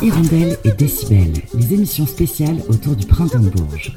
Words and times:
Hirondelle 0.00 0.56
et 0.64 0.70
Décibel, 0.70 1.32
les 1.54 1.74
émissions 1.74 2.06
spéciales 2.06 2.58
autour 2.68 2.94
du 2.94 3.04
printemps 3.04 3.40
de 3.40 3.48
Bourges. 3.48 3.92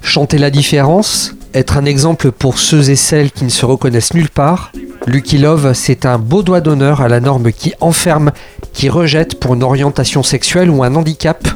Chanter 0.00 0.38
la 0.38 0.50
différence, 0.50 1.34
être 1.52 1.76
un 1.76 1.84
exemple 1.84 2.32
pour 2.32 2.58
ceux 2.58 2.88
et 2.88 2.96
celles 2.96 3.32
qui 3.32 3.44
ne 3.44 3.50
se 3.50 3.66
reconnaissent 3.66 4.14
nulle 4.14 4.30
part, 4.30 4.72
Lucky 5.06 5.36
Love, 5.36 5.74
c'est 5.74 6.06
un 6.06 6.18
beau 6.18 6.42
doigt 6.42 6.62
d'honneur 6.62 7.02
à 7.02 7.08
la 7.08 7.20
norme 7.20 7.52
qui 7.52 7.74
enferme, 7.80 8.32
qui 8.72 8.88
rejette 8.88 9.38
pour 9.38 9.54
une 9.54 9.62
orientation 9.62 10.22
sexuelle 10.22 10.70
ou 10.70 10.84
un 10.84 10.94
handicap. 10.94 11.46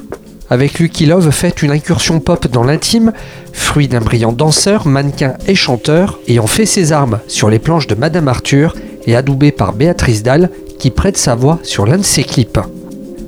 Avec 0.51 0.79
Lucky 0.79 1.07
Love, 1.07 1.31
faites 1.31 1.63
une 1.63 1.71
incursion 1.71 2.21
pop 2.21 2.47
dans 2.49 2.65
l'intime, 2.65 3.13
fruit 3.55 3.89
d'un 3.89 4.01
brillant 4.01 4.33
danseur, 4.33 4.87
mannequin 4.87 5.35
et 5.47 5.55
chanteur, 5.55 6.19
ayant 6.29 6.47
fait 6.47 6.67
ses 6.67 6.93
armes 6.93 7.21
sur 7.29 7.49
les 7.49 7.59
planches 7.59 7.87
de 7.87 7.95
Madame 7.95 8.29
Arthur 8.29 8.75
et 9.09 9.17
adoubé 9.17 9.51
par 9.51 9.73
Béatrice 9.73 10.23
Dalle, 10.23 10.51
qui 10.79 10.91
prête 10.91 11.17
sa 11.17 11.35
voix 11.35 11.59
sur 11.65 11.87
l'un 11.87 11.97
de 11.97 12.05
ses 12.05 12.23
clips. 12.23 12.61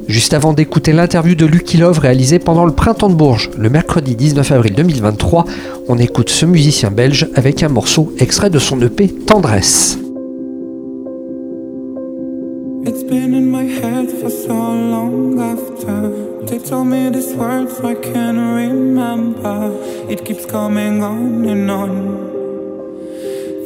Juste 0.07 0.35
avant 0.35 0.53
d'écouter 0.53 0.93
l'interview 0.93 1.35
de 1.35 1.47
Lucky 1.47 1.79
Love 1.79 1.99
réalisée 1.99 2.39
pendant 2.39 2.67
le 2.67 2.73
printemps 2.73 3.09
de 3.09 3.15
Bourges, 3.15 3.51
le 3.57 3.71
mercredi 3.71 4.15
19 4.15 4.53
avril 4.53 4.75
2023, 4.75 5.47
on 5.89 5.99
écoute 5.99 6.29
ce 6.31 6.45
musicien 6.47 6.91
belge 6.91 7.29
avec 7.35 7.63
un 7.63 7.69
morceau 7.69 8.13
extrait 8.19 8.51
de 8.51 8.59
son 8.59 8.81
EP 8.83 9.09
Tendresse. 9.09 9.99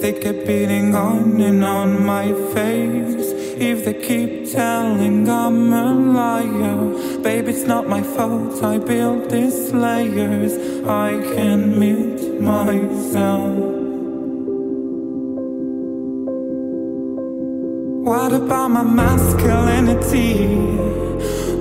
They 0.01 0.13
kept 0.13 0.47
beating 0.47 0.95
on 0.95 1.41
and 1.41 1.65
on 1.65 2.05
my 2.05 2.33
face 2.53 3.29
If 3.57 3.85
they 3.85 3.95
keep 3.95 4.51
telling 4.53 5.29
I'm 5.29 5.73
a 5.73 5.95
liar 5.95 7.23
Babe, 7.23 7.49
it's 7.49 7.65
not 7.65 7.89
my 7.89 8.03
fault 8.03 8.63
I 8.63 8.79
built 8.79 9.31
these 9.31 9.73
layers 9.73 10.53
I 10.87 11.11
can 11.35 11.79
meet 11.79 12.41
myself 12.41 13.75
What 18.05 18.35
about 18.35 18.69
my 18.69 18.83
masculinity? 18.83 20.45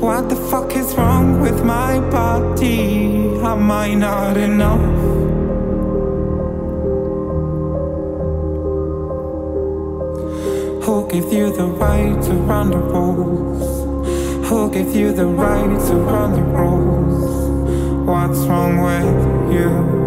What 0.02 0.28
the 0.28 0.36
fuck 0.36 0.76
is 0.76 0.94
wrong 0.96 1.40
with 1.40 1.64
my 1.64 2.02
body? 2.12 3.08
Am 3.40 3.72
I 3.72 3.94
not 3.94 4.36
enough? 4.36 5.23
Gave 11.14 11.32
you 11.32 11.52
the 11.52 11.66
right 11.66 12.24
to 12.24 12.34
run 12.34 12.72
the 12.72 12.78
rules? 12.78 14.48
Who 14.50 14.72
gave 14.72 14.96
you 14.96 15.14
the 15.14 15.28
right 15.28 15.80
to 15.88 15.96
run 15.96 16.32
the 16.34 16.42
rules? 16.42 18.08
What's 18.08 18.40
wrong 18.48 18.82
with 18.82 19.54
you? 19.54 20.03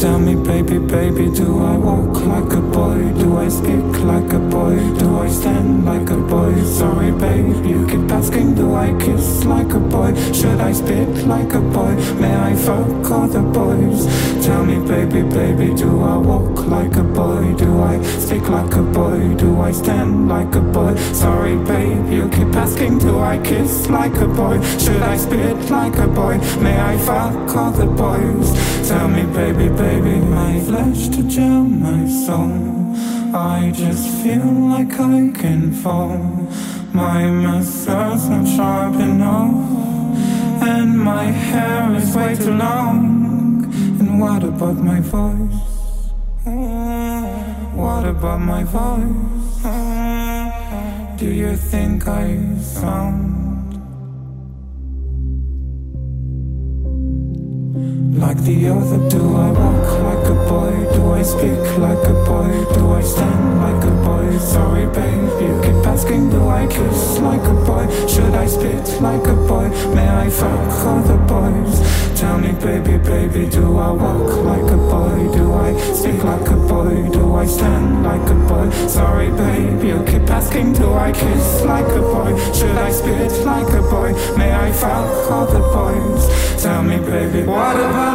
Tell 0.00 0.18
me, 0.18 0.34
baby, 0.34 0.78
baby, 0.78 1.28
do 1.28 1.62
I 1.62 1.76
walk 1.76 2.24
like 2.24 2.54
a 2.54 2.62
boy? 2.62 3.12
Do 3.18 3.36
I 3.36 3.48
speak 3.50 3.84
like 4.00 4.32
a 4.32 4.38
boy? 4.38 4.76
Do 4.98 5.18
I 5.18 5.28
stand 5.28 5.84
like 5.84 6.08
a 6.08 6.16
boy? 6.16 6.58
Sorry, 6.64 7.12
babe, 7.12 7.66
you 7.66 7.86
keep 7.86 8.10
asking, 8.10 8.54
do 8.54 8.74
I 8.74 8.98
kiss 8.98 9.44
like 9.44 9.70
a 9.74 9.78
boy? 9.78 10.14
Should 10.32 10.58
I 10.58 10.72
spit 10.72 11.26
like 11.26 11.52
a 11.52 11.60
boy? 11.60 11.94
May 12.18 12.34
I 12.34 12.54
fuck 12.54 12.88
the 13.30 13.42
boys? 13.42 14.06
Tell 14.42 14.64
me, 14.64 14.78
baby, 14.88 15.20
baby, 15.20 15.74
do 15.74 16.02
I 16.02 16.16
walk 16.16 16.64
like 16.64 16.96
a 16.96 17.04
boy? 17.04 17.52
Do 17.58 17.82
I 17.82 18.02
speak 18.02 18.48
like 18.48 18.72
a 18.76 18.82
boy? 18.82 19.34
Do 19.34 19.60
I 19.60 19.70
stand 19.70 20.30
like 20.30 20.54
a 20.54 20.62
boy? 20.62 20.96
Sorry, 21.12 21.56
babe, 21.56 22.10
you 22.10 22.26
keep 22.30 22.54
asking, 22.56 23.00
do 23.00 23.18
I 23.18 23.36
kiss 23.36 23.90
like 23.90 24.16
a 24.16 24.26
boy? 24.26 24.62
Should 24.78 25.02
I 25.02 25.18
spit 25.18 25.70
like 25.70 25.96
a 25.98 26.06
boy? 26.06 26.38
May 26.62 26.80
I 26.80 26.96
fuck 26.96 27.76
the 27.76 27.86
boys? 27.86 28.48
Tell 28.88 29.06
me, 29.06 29.22
baby, 29.34 29.68
baby 29.68 29.89
my 29.98 30.60
flesh 30.60 31.08
to 31.08 31.22
gel 31.22 31.64
my 31.64 32.06
soul. 32.08 32.94
I 33.34 33.72
just 33.74 34.06
feel 34.22 34.52
like 34.74 34.92
I 35.00 35.30
can 35.34 35.72
fall. 35.72 36.18
My 36.92 37.30
muscles 37.30 38.28
not 38.28 38.46
sharp 38.46 38.94
enough, 38.94 39.54
and 40.62 40.98
my 40.98 41.24
hair 41.24 41.94
is 41.94 42.14
way 42.14 42.34
too 42.34 42.54
long. 42.54 43.64
And 44.00 44.20
what 44.20 44.42
about 44.44 44.76
my 44.76 45.00
voice? 45.00 45.60
Mm, 46.46 47.72
what 47.74 48.04
about 48.06 48.40
my 48.40 48.64
voice? 48.64 49.62
Mm, 49.62 51.18
do 51.18 51.26
you 51.26 51.56
think 51.56 52.06
I 52.08 52.38
sound? 52.60 53.59
Like 58.12 58.38
the 58.38 58.68
other, 58.68 59.08
do 59.08 59.36
I 59.36 59.50
walk 59.50 60.00
like 60.02 60.19
a 60.30 60.34
boy? 60.48 60.72
Do 60.94 61.10
I 61.10 61.22
speak 61.22 61.64
like 61.78 62.04
a 62.06 62.16
boy? 62.24 62.50
Do 62.74 62.92
I 62.92 63.02
stand 63.02 63.60
like 63.64 63.84
a 63.84 63.94
boy? 64.06 64.38
Sorry, 64.38 64.86
babe, 64.86 65.40
you 65.42 65.60
keep 65.64 65.86
asking, 65.86 66.30
do 66.30 66.48
I 66.48 66.66
kiss 66.66 67.18
like 67.18 67.42
a 67.42 67.56
boy? 67.68 67.84
Should 68.06 68.34
I 68.34 68.46
spit 68.46 68.86
like 69.00 69.26
a 69.26 69.34
boy? 69.50 69.68
May 69.94 70.08
I 70.08 70.30
fuck 70.30 71.06
the 71.10 71.18
boys? 71.32 71.74
Tell 72.20 72.38
me, 72.38 72.52
baby, 72.52 72.96
baby, 72.98 73.48
do 73.48 73.78
I 73.78 73.90
walk 73.90 74.30
like 74.50 74.70
a 74.70 74.80
boy? 74.92 75.18
Do 75.36 75.52
I 75.52 75.70
speak 75.94 76.22
like 76.22 76.48
a 76.48 76.56
boy? 76.72 77.10
Do 77.10 77.34
I 77.34 77.46
stand 77.46 78.04
like 78.04 78.28
a 78.30 78.38
boy? 78.48 78.70
Sorry, 78.86 79.30
babe, 79.30 79.82
you 79.82 79.98
keep 80.04 80.30
asking, 80.30 80.74
do 80.74 80.92
I 80.92 81.12
kiss 81.12 81.62
like 81.62 81.90
a 82.00 82.02
boy? 82.14 82.32
Should 82.52 82.76
I 82.76 82.90
spit 82.92 83.32
like 83.44 83.70
a 83.72 83.82
boy? 83.82 84.12
May 84.36 84.52
I 84.52 84.70
fuck 84.72 85.50
the 85.50 85.60
boys? 85.74 86.62
Tell 86.62 86.82
me, 86.82 86.98
baby, 86.98 87.46
what 87.46 87.76
about 87.76 88.09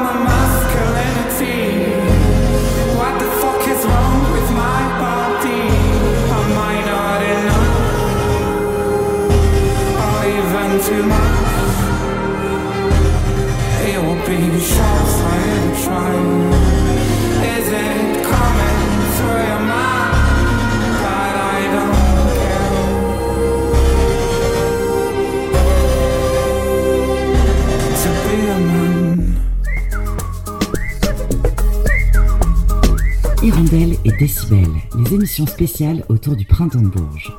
les 35.35 35.41
émissions 35.41 35.53
spéciales 35.53 36.03
autour 36.07 36.35
du 36.35 36.45
printemps 36.45 36.81
de 36.81 36.87
Bourges. 36.87 37.35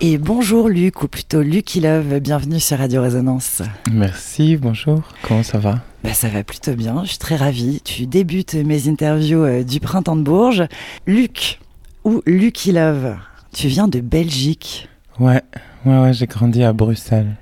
Et 0.00 0.18
bonjour 0.18 0.68
Luc, 0.68 1.02
ou 1.02 1.08
plutôt 1.08 1.42
Lucky 1.42 1.80
Love, 1.80 2.20
bienvenue 2.20 2.60
sur 2.60 2.78
Radio 2.78 3.02
Résonance. 3.02 3.62
Merci, 3.90 4.56
bonjour, 4.56 5.02
comment 5.22 5.42
ça 5.42 5.58
va? 5.58 5.82
Bah, 6.04 6.12
ça 6.12 6.28
va 6.28 6.44
plutôt 6.44 6.74
bien, 6.74 7.02
je 7.02 7.10
suis 7.10 7.18
très 7.18 7.34
ravie. 7.34 7.80
Tu 7.82 8.06
débutes 8.06 8.54
mes 8.54 8.88
interviews 8.88 9.42
euh, 9.42 9.64
du 9.64 9.80
printemps 9.80 10.14
de 10.14 10.22
Bourges. 10.22 10.68
Luc, 11.06 11.58
ou 12.04 12.22
Lucky 12.24 12.70
Love, 12.70 13.16
tu 13.52 13.66
viens 13.66 13.88
de 13.88 14.00
Belgique, 14.00 14.88
Ouais, 15.18 15.42
ouais, 15.84 15.98
ouais, 15.98 16.12
j'ai 16.12 16.26
grandi 16.26 16.62
à 16.62 16.72
Bruxelles. 16.72 17.36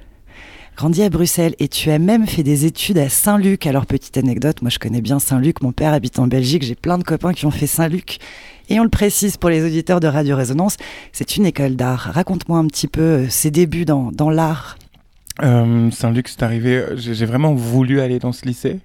Grandi 0.76 1.02
à 1.02 1.08
Bruxelles, 1.10 1.54
et 1.58 1.68
tu 1.68 1.90
as 1.90 1.98
même 1.98 2.26
fait 2.26 2.42
des 2.42 2.66
études 2.66 2.98
à 2.98 3.08
Saint-Luc. 3.08 3.66
Alors, 3.66 3.86
petite 3.86 4.16
anecdote, 4.18 4.60
moi 4.62 4.70
je 4.70 4.78
connais 4.78 5.00
bien 5.00 5.18
Saint-Luc, 5.18 5.62
mon 5.62 5.72
père 5.72 5.92
habite 5.92 6.18
en 6.18 6.26
Belgique, 6.26 6.62
j'ai 6.62 6.74
plein 6.74 6.98
de 6.98 7.04
copains 7.04 7.32
qui 7.32 7.46
ont 7.46 7.50
fait 7.50 7.66
Saint-Luc. 7.66 8.18
Et 8.68 8.78
on 8.80 8.82
le 8.82 8.88
précise 8.90 9.36
pour 9.36 9.48
les 9.48 9.64
auditeurs 9.64 10.00
de 10.00 10.06
Radio 10.06 10.36
Résonance, 10.36 10.76
c'est 11.12 11.36
une 11.36 11.46
école 11.46 11.76
d'art. 11.76 12.10
Raconte-moi 12.12 12.58
un 12.58 12.66
petit 12.66 12.88
peu 12.88 13.00
euh, 13.00 13.28
ses 13.28 13.50
débuts 13.50 13.84
dans, 13.84 14.10
dans 14.12 14.28
l'art. 14.28 14.76
Euh, 15.42 15.90
Saint-Luc, 15.90 16.28
c'est 16.28 16.42
arrivé, 16.42 16.84
j'ai 16.96 17.14
j'ai 17.14 17.26
vraiment 17.26 17.54
voulu 17.54 18.00
aller 18.00 18.18
dans 18.18 18.32
ce 18.32 18.44
lycée. 18.46 18.80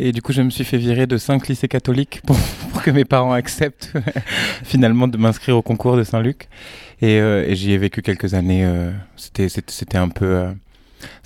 Et 0.00 0.10
du 0.10 0.20
coup, 0.22 0.32
je 0.32 0.42
me 0.42 0.50
suis 0.50 0.64
fait 0.64 0.76
virer 0.78 1.06
de 1.06 1.16
cinq 1.16 1.46
lycées 1.46 1.68
catholiques 1.68 2.20
pour, 2.26 2.36
que 2.82 2.90
mes 2.90 3.04
parents 3.04 3.32
acceptent 3.32 3.92
finalement 4.64 5.06
de 5.08 5.16
m'inscrire 5.16 5.56
au 5.56 5.62
concours 5.62 5.96
de 5.96 6.02
Saint-Luc. 6.02 6.48
Et, 7.00 7.20
euh, 7.20 7.54
j'y 7.54 7.72
ai 7.72 7.78
vécu 7.78 8.02
quelques 8.02 8.34
années. 8.34 8.64
euh, 8.64 8.90
c'était- 9.16 9.48
c'était 9.48 9.98
un 9.98 10.08
peu... 10.08 10.48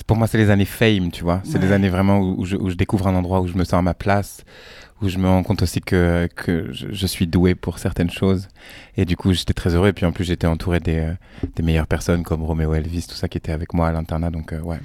pour 0.07 0.17
moi, 0.17 0.27
c'est 0.27 0.39
les 0.39 0.51
années 0.51 0.65
fame, 0.65 1.11
tu 1.11 1.23
vois. 1.23 1.41
C'est 1.45 1.55
Ouais. 1.59 1.67
les 1.67 1.73
années 1.73 1.89
vraiment 1.91 2.19
où, 2.21 2.37
où 2.41 2.45
je, 2.45 2.57
où 2.57 2.71
je 2.71 2.75
découvre 2.77 3.07
un 3.09 3.15
endroit 3.15 3.41
où 3.41 3.47
je 3.47 3.55
me 3.55 3.65
sens 3.65 3.75
à 3.75 3.83
ma 3.83 3.95
place, 3.95 4.43
où 5.01 5.09
je 5.09 5.19
me 5.19 5.29
rends 5.29 5.43
compte 5.45 5.63
aussi 5.63 5.81
que, 5.81 6.29
que 6.35 6.73
je, 6.73 6.89
je 6.91 7.07
suis 7.07 7.27
doué 7.27 7.55
pour 7.55 7.79
certaines 7.79 8.11
choses. 8.11 8.49
Et 8.97 9.05
du 9.05 9.17
coup, 9.17 9.33
j'étais 9.33 9.53
très 9.55 9.75
heureux. 9.75 9.89
Et 9.89 9.93
puis 9.93 10.05
en 10.05 10.11
plus, 10.13 10.25
j'étais 10.25 10.47
entouré 10.49 10.81
des, 10.81 10.97
euh, 10.99 11.13
des 11.55 11.63
meilleures 11.63 11.87
personnes 11.87 12.25
comme 12.25 12.43
Roméo 12.43 12.75
Elvis, 12.75 13.07
tout 13.09 13.15
ça 13.15 13.29
qui 13.29 13.39
était 13.39 13.53
avec 13.53 13.75
moi 13.75 13.89
à 13.89 13.93
l'internat. 13.93 14.31
Donc 14.31 14.53
euh, 14.53 14.61
ouais, 14.61 14.79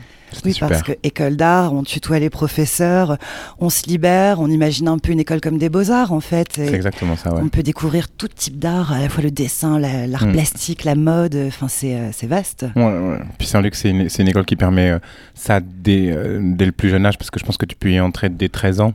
Oui, 0.46 0.54
super. 0.54 0.70
parce 0.70 0.84
que 0.84 0.92
école 1.02 1.36
d'art, 1.36 1.74
on 1.74 1.82
tutoie 1.84 2.20
les 2.20 2.30
professeurs, 2.30 3.18
on 3.58 3.72
se 3.72 3.88
libère, 3.88 4.40
on 4.40 4.50
imagine 4.52 4.88
un 4.88 5.00
peu 5.00 5.12
une 5.12 5.20
école 5.20 5.42
comme 5.42 5.58
des 5.58 5.70
beaux-arts 5.70 6.12
en 6.14 6.20
fait. 6.20 6.48
C'est 6.54 6.74
exactement 6.74 7.16
ça, 7.16 7.34
ouais. 7.34 7.42
On 7.44 7.50
peut 7.50 7.64
découvrir 7.64 8.08
tout 8.08 8.28
type 8.28 8.60
d'art, 8.60 8.92
à 8.94 9.00
la 9.00 9.10
fois 9.10 9.24
le 9.24 9.32
dessin, 9.32 9.80
la- 9.80 10.06
l'art 10.06 10.28
Mm. 10.28 10.34
plastique, 10.34 10.84
la 10.84 10.94
mode, 10.96 11.36
enfin 11.48 11.68
c'est 11.68 11.96
euh, 11.98 12.12
vaste. 12.28 12.66
Ouais, 12.76 12.84
ouais. 12.84 13.18
Puis 13.40 13.48
Saint-Luc, 13.48 13.74
c'est 13.74 13.90
une, 13.90 14.08
une 14.20 14.28
école 14.28 14.46
qui 14.46 14.56
permet 14.56 14.92
euh, 14.92 15.00
ça 15.34 15.60
dès, 15.60 16.12
euh, 16.12 16.40
dès 16.56 16.68
le 16.68 16.72
plus 16.72 16.90
jeune 16.90 17.06
âge, 17.08 17.18
parce 17.18 17.32
que 17.32 17.40
je 17.40 17.46
pense 17.46 17.58
que 17.58 17.66
tu 17.66 17.76
peux 17.76 17.92
y 17.92 18.00
entrer 18.00 18.30
dès 18.30 18.48
13 18.50 18.80
ans. 18.80 18.94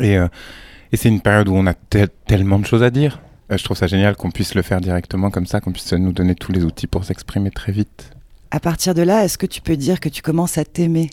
Et, 0.00 0.16
euh, 0.18 0.28
et 0.92 0.96
c'est 0.96 1.08
une 1.08 1.20
période 1.20 1.48
où 1.48 1.54
on 1.54 1.66
a 1.66 1.74
tel- 1.74 2.08
tellement 2.26 2.58
de 2.58 2.66
choses 2.66 2.82
à 2.82 2.90
dire. 2.90 3.20
Euh, 3.50 3.56
je 3.56 3.64
trouve 3.64 3.76
ça 3.76 3.86
génial 3.86 4.16
qu'on 4.16 4.30
puisse 4.30 4.54
le 4.54 4.62
faire 4.62 4.80
directement 4.80 5.30
comme 5.30 5.46
ça, 5.46 5.60
qu'on 5.60 5.72
puisse 5.72 5.92
nous 5.92 6.12
donner 6.12 6.34
tous 6.34 6.52
les 6.52 6.64
outils 6.64 6.86
pour 6.86 7.04
s'exprimer 7.04 7.50
très 7.50 7.72
vite. 7.72 8.10
À 8.50 8.60
partir 8.60 8.94
de 8.94 9.02
là, 9.02 9.24
est-ce 9.24 9.38
que 9.38 9.46
tu 9.46 9.60
peux 9.60 9.76
dire 9.76 10.00
que 10.00 10.08
tu 10.08 10.22
commences 10.22 10.58
à 10.58 10.64
t'aimer? 10.64 11.10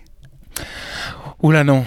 Oula 1.41 1.63
non, 1.63 1.85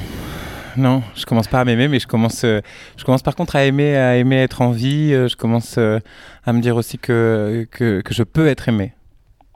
non, 0.76 1.02
je 1.14 1.26
commence 1.26 1.46
pas 1.48 1.60
à 1.60 1.64
m'aimer, 1.64 1.88
mais 1.88 1.98
je 1.98 2.06
commence, 2.06 2.44
euh, 2.44 2.60
je 2.96 3.04
commence 3.04 3.22
par 3.22 3.34
contre 3.36 3.56
à 3.56 3.64
aimer, 3.64 3.94
à 3.96 4.16
aimer 4.16 4.36
être 4.36 4.62
en 4.62 4.70
vie. 4.70 5.10
je 5.10 5.36
commence 5.36 5.76
à 5.78 6.52
me 6.52 6.60
dire 6.60 6.76
aussi 6.76 6.98
que, 6.98 7.66
que, 7.70 8.00
que 8.00 8.14
je 8.14 8.22
peux 8.22 8.46
être 8.48 8.68
aimé. 8.68 8.94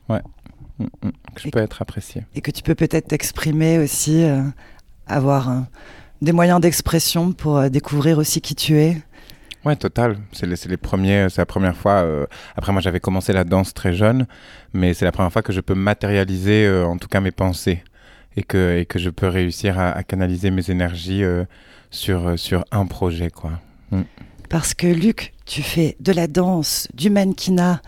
Ouais, 0.08 0.20
Mm, 0.78 0.84
mm. 0.84 1.10
que 1.34 1.40
je 1.40 1.48
Et- 1.48 1.50
peux 1.50 1.58
être 1.60 1.80
apprécié. 1.80 2.24
et 2.34 2.42
que 2.42 2.50
tu 2.50 2.62
peux 2.62 2.74
peut-être 2.74 3.08
t'exprimer 3.08 3.78
aussi, 3.78 4.22
euh, 4.24 4.42
avoir 5.06 5.64
des 6.26 6.32
moyens 6.32 6.60
d'expression 6.60 7.32
pour 7.32 7.56
euh, 7.56 7.68
découvrir 7.70 8.18
aussi 8.18 8.40
qui 8.42 8.54
tu 8.54 8.78
es. 8.78 8.98
Ouais, 9.64 9.76
total. 9.76 10.18
C'est 10.32 10.46
les, 10.46 10.56
les 10.68 10.76
premiers, 10.76 11.28
c'est 11.30 11.40
la 11.40 11.46
première 11.46 11.76
fois. 11.76 12.02
euh, 12.02 12.26
après, 12.56 12.72
moi, 12.72 12.80
j'avais 12.82 13.00
commencé 13.00 13.32
la 13.32 13.44
danse 13.44 13.72
très 13.72 13.94
jeune, 13.94 14.26
mais 14.74 14.92
c'est 14.94 15.04
la 15.04 15.12
première 15.12 15.32
fois 15.32 15.42
que 15.42 15.52
je 15.52 15.60
peux 15.60 15.74
matérialiser, 15.74 16.66
euh, 16.66 16.84
en 16.86 16.98
tout 16.98 17.08
cas, 17.08 17.20
mes 17.20 17.32
pensées 17.32 17.82
et 18.36 18.42
que, 18.42 18.78
et 18.78 18.84
que 18.86 18.98
je 18.98 19.10
peux 19.10 19.28
réussir 19.28 19.78
à, 19.78 19.90
à 19.90 20.02
canaliser 20.02 20.50
mes 20.50 20.70
énergies 20.70 21.24
euh, 21.24 21.44
sur, 21.90 22.38
sur 22.38 22.64
un 22.70 22.86
projet, 22.86 23.30
quoi. 23.30 23.52
Parce 24.48 24.74
que 24.74 24.86
Luc, 24.86 25.32
tu 25.46 25.62
fais 25.62 25.96
de 26.00 26.12
la 26.12 26.26
danse, 26.28 26.86
du 26.94 27.10
mannequinat, 27.10 27.80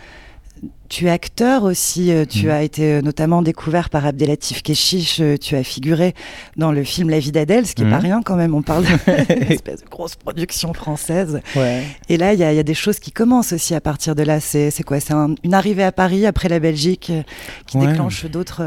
tu 0.89 1.07
es 1.07 1.11
acteur 1.11 1.65
aussi, 1.65 2.11
euh, 2.13 2.25
tu 2.25 2.47
Mhm. 2.47 2.51
as 2.53 2.63
été 2.63 2.93
euh, 2.95 3.03
notamment 3.03 3.43
découvert 3.43 3.91
par 3.91 4.07
Abdelatif 4.07 4.63
Keshish, 4.63 5.21
euh, 5.21 5.37
tu 5.37 5.55
as 5.55 5.63
figuré 5.63 6.15
dans 6.57 6.73
le 6.73 6.83
film 6.85 7.11
La 7.11 7.19
vie 7.19 7.31
d'Adèle, 7.33 7.67
ce 7.67 7.75
qui 7.75 7.83
n'est 7.85 7.91
pas 7.91 7.97
Mhm. 7.99 8.03
rien 8.05 8.23
quand 8.25 8.37
même, 8.37 8.55
on 8.55 8.63
parle 8.63 8.85
d'une 9.07 9.53
espèce 9.53 9.83
de 9.85 9.89
grosse 9.89 10.17
production 10.17 10.73
française. 10.73 11.41
Ouais. 11.57 11.83
Et 12.09 12.17
là, 12.17 12.33
il 12.33 12.41
y, 12.41 12.45
a- 12.45 12.53
il 12.53 12.57
y 12.57 12.61
a 12.61 12.63
des 12.65 12.75
choses 12.75 12.99
qui 12.99 13.13
commencent 13.13 13.53
aussi 13.53 13.75
à 13.75 13.81
partir 13.81 14.15
de 14.15 14.23
là. 14.23 14.41
C'est 14.41 14.73
quoi? 14.85 14.99
C'est 15.01 15.13
un- 15.15 15.35
une 15.45 15.55
arrivée 15.55 15.85
à 15.85 15.93
Paris 15.93 16.25
après 16.27 16.49
la 16.49 16.59
Belgique 16.61 17.13
qui 17.67 17.77
Ouais. 17.77 17.87
déclenche 17.89 18.25
d'autres... 18.27 18.63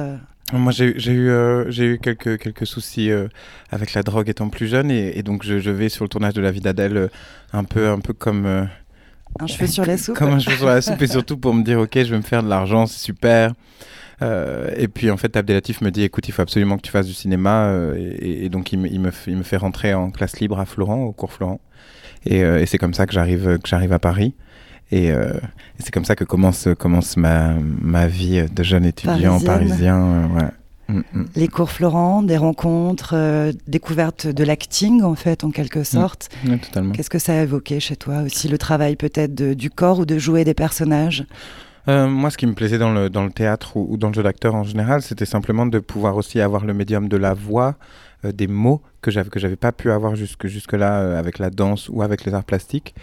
Moi, 0.54 0.74
j'ai 0.74 0.92
eu, 1.12 1.30
euh, 1.30 1.98
quelques, 2.02 2.38
quelques 2.38 2.68
soucis 2.68 3.10
euh, 3.10 3.30
avec 3.72 3.94
la 3.94 4.04
drogue 4.04 4.28
étant 4.28 4.50
plus 4.50 4.68
jeune, 4.68 4.92
et, 4.92 5.18
et 5.18 5.24
donc 5.24 5.44
je, 5.46 5.60
je 5.60 5.72
vais 5.72 5.88
sur 5.88 6.04
le 6.04 6.10
tournage 6.10 6.34
de 6.34 6.42
La 6.42 6.52
vie 6.52 6.60
d'Adèle 6.60 6.98
euh, 6.98 7.08
un 7.54 7.64
peu, 7.64 7.88
un 7.88 8.00
peu 8.00 8.12
comme. 8.12 8.68
Un 9.40 9.48
cheveu 9.48 9.68
sur 9.68 9.86
la 9.86 9.98
soupe. 9.98 10.16
Comme 10.18 10.32
un 10.32 10.40
cheveu 10.40 10.56
sur 10.58 10.68
la 10.68 10.82
soupe 10.82 11.02
et 11.02 11.08
surtout 11.08 11.38
pour 11.38 11.54
me 11.54 11.64
dire 11.64 11.80
ok 11.80 11.92
je 11.96 12.12
vais 12.12 12.18
me 12.18 12.22
faire 12.22 12.44
de 12.44 12.50
l'argent 12.50 12.86
c'est 12.86 13.00
super. 13.00 13.54
Euh, 14.22 14.70
et 14.78 14.88
puis 14.88 15.10
en 15.10 15.18
fait 15.18 15.36
Abdelatif 15.36 15.82
me 15.82 15.90
dit 15.90 16.04
écoute 16.04 16.28
il 16.28 16.32
faut 16.32 16.44
absolument 16.44 16.78
que 16.78 16.84
tu 16.84 16.92
fasses 16.92 17.08
du 17.08 17.14
cinéma. 17.14 17.66
Euh, 17.66 17.96
et, 17.98 18.46
et 18.46 18.50
donc 18.50 18.72
il 18.72 18.80
me, 18.80 18.88
il, 18.88 19.00
me, 19.00 19.12
il 19.28 19.38
me 19.38 19.44
fait 19.44 19.58
rentrer 19.58 19.94
en 19.94 20.12
classe 20.12 20.40
libre 20.40 20.60
à 20.60 20.66
Florent 20.66 21.02
au 21.04 21.12
cours 21.12 21.34
Florent. 21.34 21.60
Et, 22.26 22.44
euh, 22.44 22.62
et 22.62 22.66
c'est 22.68 22.78
comme 22.78 22.94
ça 22.94 23.08
que 23.08 23.14
j'arrive 23.14 23.58
que 23.58 23.68
j'arrive 23.68 23.94
à 23.94 24.00
Paris. 24.00 24.36
Et, 24.92 25.12
euh, 25.12 25.34
et 25.80 25.84
c'est 25.84 25.92
comme 25.92 26.06
ça 26.06 26.16
que 26.16 26.26
commence 26.26 26.68
commence 26.78 27.16
ma, 27.18 27.54
ma 27.60 28.08
vie 28.08 28.46
de 28.52 28.62
jeune 28.64 28.86
étudiant 28.86 29.40
Parisienne. 29.40 29.46
parisien 29.46 30.04
euh, 30.04 30.28
ouais. 30.28 30.50
Mm, 30.92 31.04
mm. 31.14 31.26
Les 31.36 31.48
cours 31.48 31.72
Florent, 31.72 32.24
des 32.24 32.38
rencontres, 32.38 33.14
euh, 33.16 33.52
découverte 33.68 34.28
de 34.28 34.44
l'acting 34.44 35.02
en 35.04 35.16
fait, 35.16 35.44
en 35.44 35.52
quelque 35.52 35.84
sorte. 35.84 36.30
Ouais, 36.48 36.58
totalement 36.58 36.94
Qu'est-ce 36.94 37.10
que 37.10 37.20
ça 37.20 37.34
a 37.34 37.42
évoqué 37.42 37.80
chez 37.80 37.96
toi 37.96 38.22
aussi 38.22 38.48
Le 38.48 38.58
travail 38.58 38.96
peut-être 38.96 39.34
du 39.34 39.70
corps 39.70 40.00
ou 40.00 40.06
de 40.06 40.18
jouer 40.18 40.44
des 40.44 40.54
personnages? 40.54 41.26
Euh, 41.88 42.08
moi, 42.08 42.30
ce 42.30 42.38
qui 42.38 42.46
me 42.46 42.54
plaisait 42.54 42.78
dans 42.78 42.94
le, 42.94 43.10
dans 43.10 43.24
le 43.24 43.32
théâtre 43.32 43.76
ou, 43.78 43.88
ou 43.90 43.98
dans 43.98 44.10
le 44.10 44.14
jeu 44.14 44.24
d'acteur 44.24 44.56
en 44.56 44.64
général, 44.64 45.02
c'était 45.02 45.26
simplement 45.26 45.66
de 45.66 45.80
pouvoir 45.80 46.16
aussi 46.16 46.40
avoir 46.40 46.66
le 46.66 46.74
médium 46.74 47.08
de 47.08 47.18
la 47.18 47.34
voix, 47.34 47.76
euh, 48.24 48.32
des 48.32 48.48
mots 48.48 48.82
que 49.02 49.10
j'avais 49.10 49.32
que 49.32 49.40
j'avais 49.40 49.56
pas 49.56 49.72
pu 49.72 49.90
avoir 49.90 50.16
jusque 50.16 50.46
jusque 50.46 50.74
là 50.74 51.18
avec 51.18 51.40
la 51.40 51.50
danse 51.50 51.90
ou 51.90 52.04
avec 52.04 52.24
les 52.24 52.36
arts 52.36 52.44
plastiques. 52.44 52.94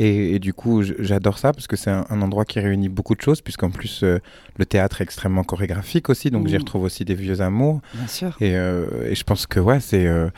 Et, 0.00 0.34
et 0.34 0.38
du 0.40 0.52
coup, 0.52 0.82
j'adore 0.82 1.38
ça 1.38 1.52
parce 1.52 1.68
que 1.68 1.76
c'est 1.76 1.90
un, 1.92 2.04
un 2.10 2.22
endroit 2.22 2.44
qui 2.44 2.58
réunit 2.58 2.88
beaucoup 2.88 3.14
de 3.14 3.20
choses, 3.20 3.40
puisqu'en 3.40 3.70
plus 3.70 4.02
euh, 4.02 4.18
le 4.56 4.66
théâtre 4.66 5.00
est 5.00 5.04
extrêmement 5.04 5.44
chorégraphique 5.44 6.08
aussi, 6.10 6.30
donc 6.30 6.48
j'y 6.48 6.56
retrouve 6.56 6.82
aussi 6.82 7.04
des 7.04 7.14
vieux 7.14 7.40
amours. 7.40 7.80
Bien 7.94 8.08
sûr. 8.08 8.36
Et, 8.40 8.56
euh, 8.56 9.10
et 9.10 9.14
je 9.14 9.22
pense 9.22 9.46
que 9.46 9.60
ouais, 9.60 9.78
c'est 9.78 10.06
euh, 10.06 10.28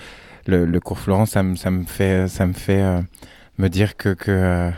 le, 0.46 0.66
le 0.66 0.81
cours 0.81 0.99
Florent, 0.99 1.25
ça 1.25 1.42
me 1.42 1.56
ça 1.56 1.70
me 1.70 1.84
fait 1.84 2.28
ça 2.28 2.46
me 2.46 2.52
fait 2.52 2.82
euh, 2.82 3.00
me 3.56 3.69
dire 3.69 3.96
que 3.96 4.10
que 4.10 4.31
euh, 4.31 4.70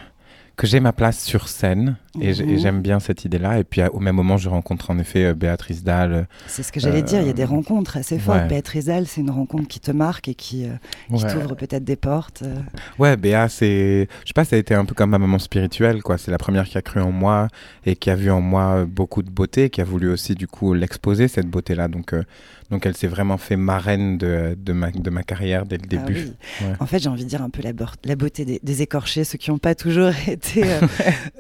que 0.57 0.67
j'ai 0.69 0.81
ma 0.81 0.93
place 0.93 1.21
sur 1.23 1.49
scène 1.49 1.97
et 2.21 2.29
Mhm. 2.43 2.59
j'aime 2.59 2.83
bien 2.83 3.01
cette 3.01 3.25
idée-là. 3.25 3.59
Et 3.59 3.65
puis 3.65 3.81
à- 3.81 3.93
au 3.95 4.01
même 4.01 4.17
moment, 4.17 4.37
je 4.37 4.49
rencontre 4.49 4.91
en 4.91 4.99
effet 4.99 5.25
euh, 5.27 5.35
Béatrice 5.35 5.83
Dalle. 5.85 6.27
C'est 6.47 6.63
ce 6.63 6.73
que 6.73 6.81
j'allais 6.81 7.03
dire, 7.03 7.21
il 7.21 7.27
y 7.27 7.31
a 7.31 7.33
des 7.33 7.43
Euh, 7.43 7.47
rencontres 7.47 7.97
assez 7.97 8.19
fortes. 8.19 8.41
ouais. 8.43 8.49
Béatrice 8.49 8.87
Dalle, 8.87 9.07
c'est 9.07 9.21
une 9.21 9.31
rencontre 9.31 9.69
qui 9.69 9.81
te 9.81 9.91
marque 9.91 10.29
et 10.29 10.35
qui, 10.35 10.65
euh, 10.67 10.69
qui 11.15 11.25
Ouais, 11.25 11.33
t'ouvre 11.33 11.55
peut-être 11.55 11.85
des 11.85 11.97
portes. 11.97 12.43
euh. 12.43 12.55
ouais 12.99 13.17
Béa, 13.17 13.49
c'est 13.49 14.09
je 14.25 14.29
sais 14.29 14.33
pas, 14.35 14.45
ça 14.45 14.57
a 14.57 14.59
été 14.59 14.75
un 14.75 14.85
peu 14.85 14.95
comme 14.95 15.11
ma 15.11 15.19
maman 15.19 15.39
spirituelle 15.39 16.03
quoi. 16.03 16.19
C'est 16.19 16.31
la 16.31 16.39
première 16.39 16.65
qui 16.65 16.79
a 16.79 16.83
cru 16.83 17.01
en 17.01 17.13
moi 17.13 17.49
et 17.87 17.97
qui 17.97 18.11
a 18.11 18.15
vu 18.15 18.31
en 18.31 18.41
moi 18.41 18.79
euh, 18.79 18.87
beaucoup 18.87 19.23
de 19.23 19.31
beauté, 19.31 19.71
qui 19.71 19.81
a 19.81 19.85
voulu 19.85 20.11
aussi 20.11 20.35
du 20.35 20.47
coup 20.47 20.75
l'exposer 20.75 21.29
cette 21.29 21.47
beauté-là. 21.49 21.89
Donc 21.89 22.13
euh, 22.13 22.23
donc 22.71 22.85
elle 22.85 22.95
s'est 22.97 23.07
vraiment 23.07 23.39
fait 23.39 23.57
marraine 23.57 24.19
de, 24.19 24.55
de 24.63 24.73
ma 24.75 24.91
de 24.91 25.09
ma 25.11 25.23
carrière 25.23 25.65
dès 25.65 25.77
le 25.79 25.85
Ah 25.85 25.97
début. 25.97 26.21
oui. 26.61 26.67
Ouais. 26.67 26.73
En 26.81 26.87
fait, 26.87 26.99
j'ai 26.99 27.09
envie 27.09 27.25
de 27.25 27.29
dire 27.29 27.41
un 27.43 27.49
peu 27.49 27.63
la, 27.63 27.73
beauté 28.17 28.45
des, 28.45 28.61
des 28.63 28.83
écorchés, 28.83 29.25
ceux 29.25 29.39
qui 29.39 29.51
n'ont 29.51 29.57
pas 29.59 29.75
toujours 29.75 30.11
été 30.29 30.65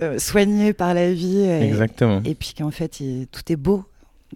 euh, 0.03 0.19
par 0.75 0.95
la 0.95 1.13
vie. 1.13 1.39
et- 1.41 1.67
Exactement. 1.69 2.21
Et 2.25 2.35
puis 2.35 2.55
qu'en 2.57 2.71
fait, 2.71 3.01
il- 3.01 3.27
tout 3.31 3.43
est 3.53 3.57
beau 3.57 3.85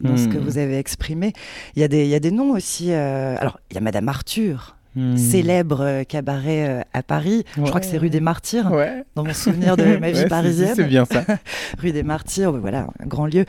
dans 0.01 0.17
ce 0.17 0.27
que 0.29 0.39
Hmm. 0.39 0.43
vous 0.45 0.59
avez 0.59 0.79
exprimé. 0.79 1.33
Il 1.77 1.81
y 1.81 1.85
a 1.85 1.89
des, 1.89 2.05
il 2.05 2.09
y 2.11 2.15
a 2.15 2.21
des 2.21 2.31
noms 2.31 2.53
aussi. 2.53 2.93
euh, 2.93 3.37
alors, 3.39 3.59
il 3.71 3.75
y 3.75 3.79
a 3.79 3.81
Madame 3.81 4.09
Arthur, 4.09 4.77
Hmm. 4.95 5.17
célèbre 5.17 5.81
euh, 5.81 6.05
cabaret 6.05 6.69
euh, 6.69 6.81
à 6.93 7.03
Paris. 7.03 7.45
Je 7.57 7.63
crois 7.63 7.81
que 7.81 7.87
c'est 7.87 7.97
rue 7.99 8.11
des 8.11 8.21
Martyrs, 8.21 8.71
Ouais. 8.71 9.05
dans 9.15 9.25
mon 9.25 9.33
souvenir 9.33 9.77
de 9.77 9.97
ma 9.97 10.11
vie 10.13 10.21
Ouais, 10.21 10.29
parisienne. 10.29 10.75
C'est 10.77 10.85
bien 10.85 11.05
ça. 11.07 11.25
Rue 11.79 11.93
des 11.93 12.03
Martyrs, 12.03 12.53
voilà, 12.53 12.89
un 13.01 13.07
grand 13.07 13.27
lieu. 13.27 13.47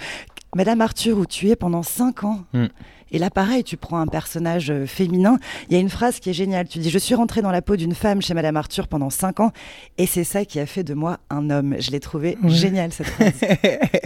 Madame 0.56 0.80
Arthur, 0.82 1.18
où 1.18 1.26
tu 1.26 1.50
es 1.50 1.56
pendant 1.58 1.84
5 1.84 2.24
ans. 2.24 2.40
Hmm. 2.54 2.68
Et 3.12 3.20
là, 3.20 3.30
pareil, 3.30 3.64
tu 3.64 3.76
prends 3.78 4.00
un 4.00 4.08
personnage 4.08 4.72
euh, 4.72 4.86
féminin. 4.88 5.38
Il 5.70 5.74
y 5.74 5.78
a 5.78 5.80
une 5.82 5.90
phrase 5.90 6.20
qui 6.20 6.30
est 6.30 6.34
géniale. 6.34 6.68
Tu 6.68 6.80
dis 6.80 6.90
Je 6.90 6.98
suis 6.98 7.14
rentrée 7.14 7.42
dans 7.42 7.52
la 7.52 7.62
peau 7.62 7.76
d'une 7.76 7.94
femme 7.94 8.22
chez 8.22 8.34
Madame 8.34 8.56
Arthur 8.58 8.88
pendant 8.88 9.10
5 9.10 9.40
ans, 9.42 9.52
et 9.98 10.06
c'est 10.08 10.24
ça 10.24 10.46
qui 10.46 10.60
a 10.60 10.66
fait 10.66 10.84
de 10.84 10.94
moi 10.94 11.18
un 11.30 11.50
homme. 11.50 11.76
Je 11.80 11.92
l'ai 11.92 12.00
trouvé 12.00 12.38
Ouais. 12.42 12.50
géniale, 12.50 12.92
cette 12.94 13.08
phrase. 13.08 13.34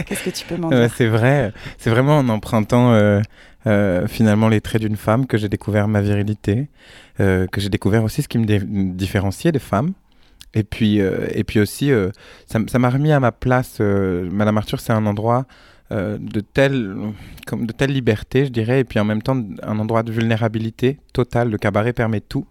Qu'est-ce 0.06 0.24
que 0.24 0.30
tu 0.30 0.44
peux 0.44 0.56
m'en 0.56 0.70
dire? 0.70 0.90
c'est 0.96 1.06
vrai. 1.06 1.52
C'est 1.78 1.90
vraiment 1.90 2.18
en 2.18 2.28
empruntant 2.28 2.92
euh, 2.92 3.20
euh, 3.68 4.06
finalement 4.08 4.48
les 4.48 4.62
traits 4.62 4.80
d'une 4.80 4.96
femme 4.96 5.26
que 5.26 5.36
j'ai 5.36 5.50
découvert 5.50 5.88
ma 5.88 6.00
virilité, 6.00 6.68
euh, 7.20 7.46
que 7.46 7.60
j'ai 7.60 7.68
découvert 7.68 8.02
aussi 8.02 8.22
ce 8.22 8.28
qui 8.28 8.38
me 8.38 8.92
différenciait 8.94 9.52
des 9.52 9.58
femmes. 9.58 9.92
Et 10.54 10.62
puis, 10.62 11.02
euh, 11.02 11.26
et 11.32 11.44
puis 11.44 11.60
aussi, 11.60 11.90
ça 12.46 12.78
m'a 12.78 12.88
remis 12.90 13.12
à 13.12 13.20
ma 13.20 13.32
place. 13.32 13.80
Madame 13.80 14.56
Arthur, 14.56 14.80
c'est 14.80 14.92
un 14.92 15.04
endroit 15.06 15.46
de, 15.90 16.40
telle, 16.40 16.94
comme 17.46 17.66
de 17.66 17.72
telle 17.72 17.92
liberté, 17.92 18.46
je 18.46 18.50
dirais, 18.50 18.80
et 18.80 18.84
puis 18.84 18.98
en 19.00 19.04
même 19.04 19.22
temps 19.22 19.42
un 19.62 19.78
endroit 19.78 20.02
de 20.02 20.12
vulnérabilité 20.12 20.98
totale. 21.12 21.50
Le 21.50 21.58
cabaret 21.58 21.92
permet 21.92 22.20
tout. 22.20 22.46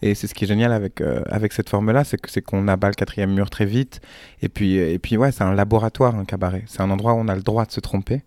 Et 0.00 0.14
c'est 0.14 0.28
ce 0.28 0.34
qui 0.34 0.44
est 0.44 0.48
génial 0.48 0.72
avec, 0.72 1.02
avec 1.26 1.52
cette 1.52 1.68
forme-là, 1.68 2.04
c'est 2.04 2.18
que 2.18 2.30
c'est 2.30 2.42
qu'on 2.42 2.68
abat 2.68 2.88
le 2.88 2.94
quatrième 2.94 3.32
mur 3.32 3.50
très 3.50 3.66
vite. 3.66 4.00
Et 4.42 4.48
puis, 4.48 4.76
et 4.76 4.98
puis 4.98 5.16
ouais, 5.16 5.32
c'est 5.32 5.42
un 5.42 5.54
laboratoire, 5.54 6.16
un 6.16 6.24
cabaret. 6.24 6.64
C'est 6.66 6.80
un 6.80 6.90
endroit 6.90 7.14
où 7.14 7.18
on 7.18 7.28
a 7.28 7.34
le 7.34 7.42
droit 7.42 7.64
de 7.64 7.72
se 7.72 7.80
tromper, 7.80 8.22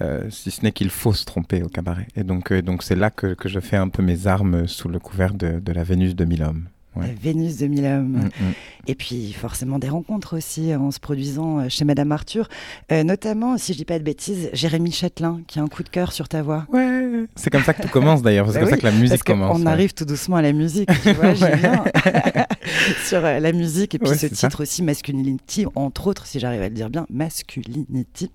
euh, 0.00 0.28
si 0.30 0.50
ce 0.50 0.62
n'est 0.62 0.72
qu'il 0.72 0.90
faut 0.90 1.12
se 1.12 1.24
tromper 1.24 1.62
au 1.62 1.68
cabaret. 1.68 2.06
Et 2.16 2.24
donc, 2.24 2.52
euh, 2.52 2.62
donc 2.62 2.82
c'est 2.82 2.96
là 2.96 3.10
que, 3.10 3.34
que 3.34 3.48
je 3.48 3.60
fais 3.60 3.76
un 3.76 3.88
peu 3.88 4.02
mes 4.02 4.26
armes 4.26 4.66
sous 4.66 4.88
le 4.88 4.98
couvert 4.98 5.34
de, 5.34 5.60
de 5.60 5.72
la 5.72 5.84
Vénus 5.84 6.14
de 6.16 6.24
mille 6.24 6.42
hommes. 6.42 6.64
Ouais. 6.96 7.08
La 7.08 7.12
Vénus 7.14 7.56
de 7.58 7.66
mille 7.66 7.84
hommes. 7.86 8.12
Mm, 8.18 8.24
mm. 8.26 8.52
Et 8.86 8.94
puis 8.94 9.32
forcément 9.32 9.80
des 9.80 9.88
rencontres 9.88 10.36
aussi 10.36 10.70
euh, 10.72 10.78
en 10.78 10.90
se 10.92 11.00
produisant 11.00 11.68
chez 11.68 11.84
Madame 11.84 12.12
Arthur. 12.12 12.48
Euh, 12.92 13.02
notamment, 13.02 13.58
si 13.58 13.72
je 13.72 13.78
dis 13.78 13.84
pas 13.84 13.98
de 13.98 14.04
bêtises, 14.04 14.48
Jérémy 14.52 14.92
Châtelain, 14.92 15.40
qui 15.48 15.58
a 15.58 15.62
un 15.62 15.66
coup 15.68 15.82
de 15.82 15.88
cœur 15.88 16.12
sur 16.12 16.28
ta 16.28 16.42
voix. 16.42 16.66
Ouais, 16.72 17.26
c'est 17.34 17.50
comme 17.50 17.62
ça 17.64 17.74
que 17.74 17.82
tout 17.82 17.88
commence 17.88 18.22
d'ailleurs. 18.22 18.46
C'est 18.48 18.54
Bah 18.54 18.60
comme 18.60 18.70
ça 18.70 18.76
que 18.76 18.86
la 18.86 18.92
musique 18.92 19.08
Parce 19.10 19.22
commence. 19.24 19.58
ouais. 19.58 19.66
arrive 19.66 19.92
tout 19.94 20.04
doucement 20.04 20.36
à 20.36 20.42
la 20.42 20.52
musique, 20.52 20.88
tu 21.02 21.12
vois. 21.14 21.34
sur 23.06 23.24
euh, 23.24 23.38
la 23.40 23.52
musique 23.52 23.94
et 23.94 23.98
puis 23.98 24.08
Ouais, 24.10 24.16
ce 24.16 24.28
ça. 24.28 24.48
titre 24.48 24.62
aussi 24.62 24.82
Masculinity 24.82 25.66
entre 25.74 26.06
autres 26.06 26.26
si 26.26 26.38
j'arrive 26.40 26.62
à 26.62 26.68
le 26.68 26.74
dire 26.74 26.90
bien 26.90 27.06
Masculinity 27.10 28.30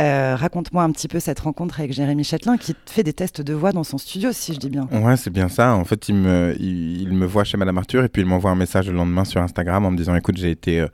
Euh, 0.00 0.34
raconte-moi 0.34 0.82
un 0.82 0.90
petit 0.90 1.06
peu 1.06 1.20
cette 1.20 1.38
rencontre 1.38 1.78
avec 1.78 1.92
Jérémy 1.92 2.24
Châtelain 2.24 2.56
qui 2.56 2.74
fait 2.86 3.04
des 3.04 3.12
tests 3.12 3.40
de 3.40 3.54
voix 3.54 3.70
dans 3.70 3.84
son 3.84 3.96
studio 3.96 4.30
si 4.32 4.52
je 4.54 4.58
dis 4.58 4.70
bien 4.70 4.88
Ouais, 4.90 5.16
c'est 5.16 5.30
bien 5.30 5.48
ça. 5.48 5.74
En 5.74 5.84
fait, 5.84 6.08
il 6.08 6.16
me, 6.16 6.56
il, 6.58 7.02
il 7.02 7.12
me 7.12 7.26
voit 7.26 7.44
chez 7.44 7.56
Madame 7.56 7.78
Arthur 7.78 8.02
et 8.02 8.08
puis 8.08 8.22
il 8.22 8.26
m'envoie 8.26 8.50
un 8.50 8.56
message 8.56 8.88
le 8.88 8.94
lendemain 8.96 9.24
sur 9.24 9.40
Instagram 9.40 9.84
en 9.84 9.92
me 9.92 9.96
disant 9.96 10.16
Écoute, 10.16 10.36
j'ai 10.36 10.50
été 10.50 10.80
euh, 10.80 10.88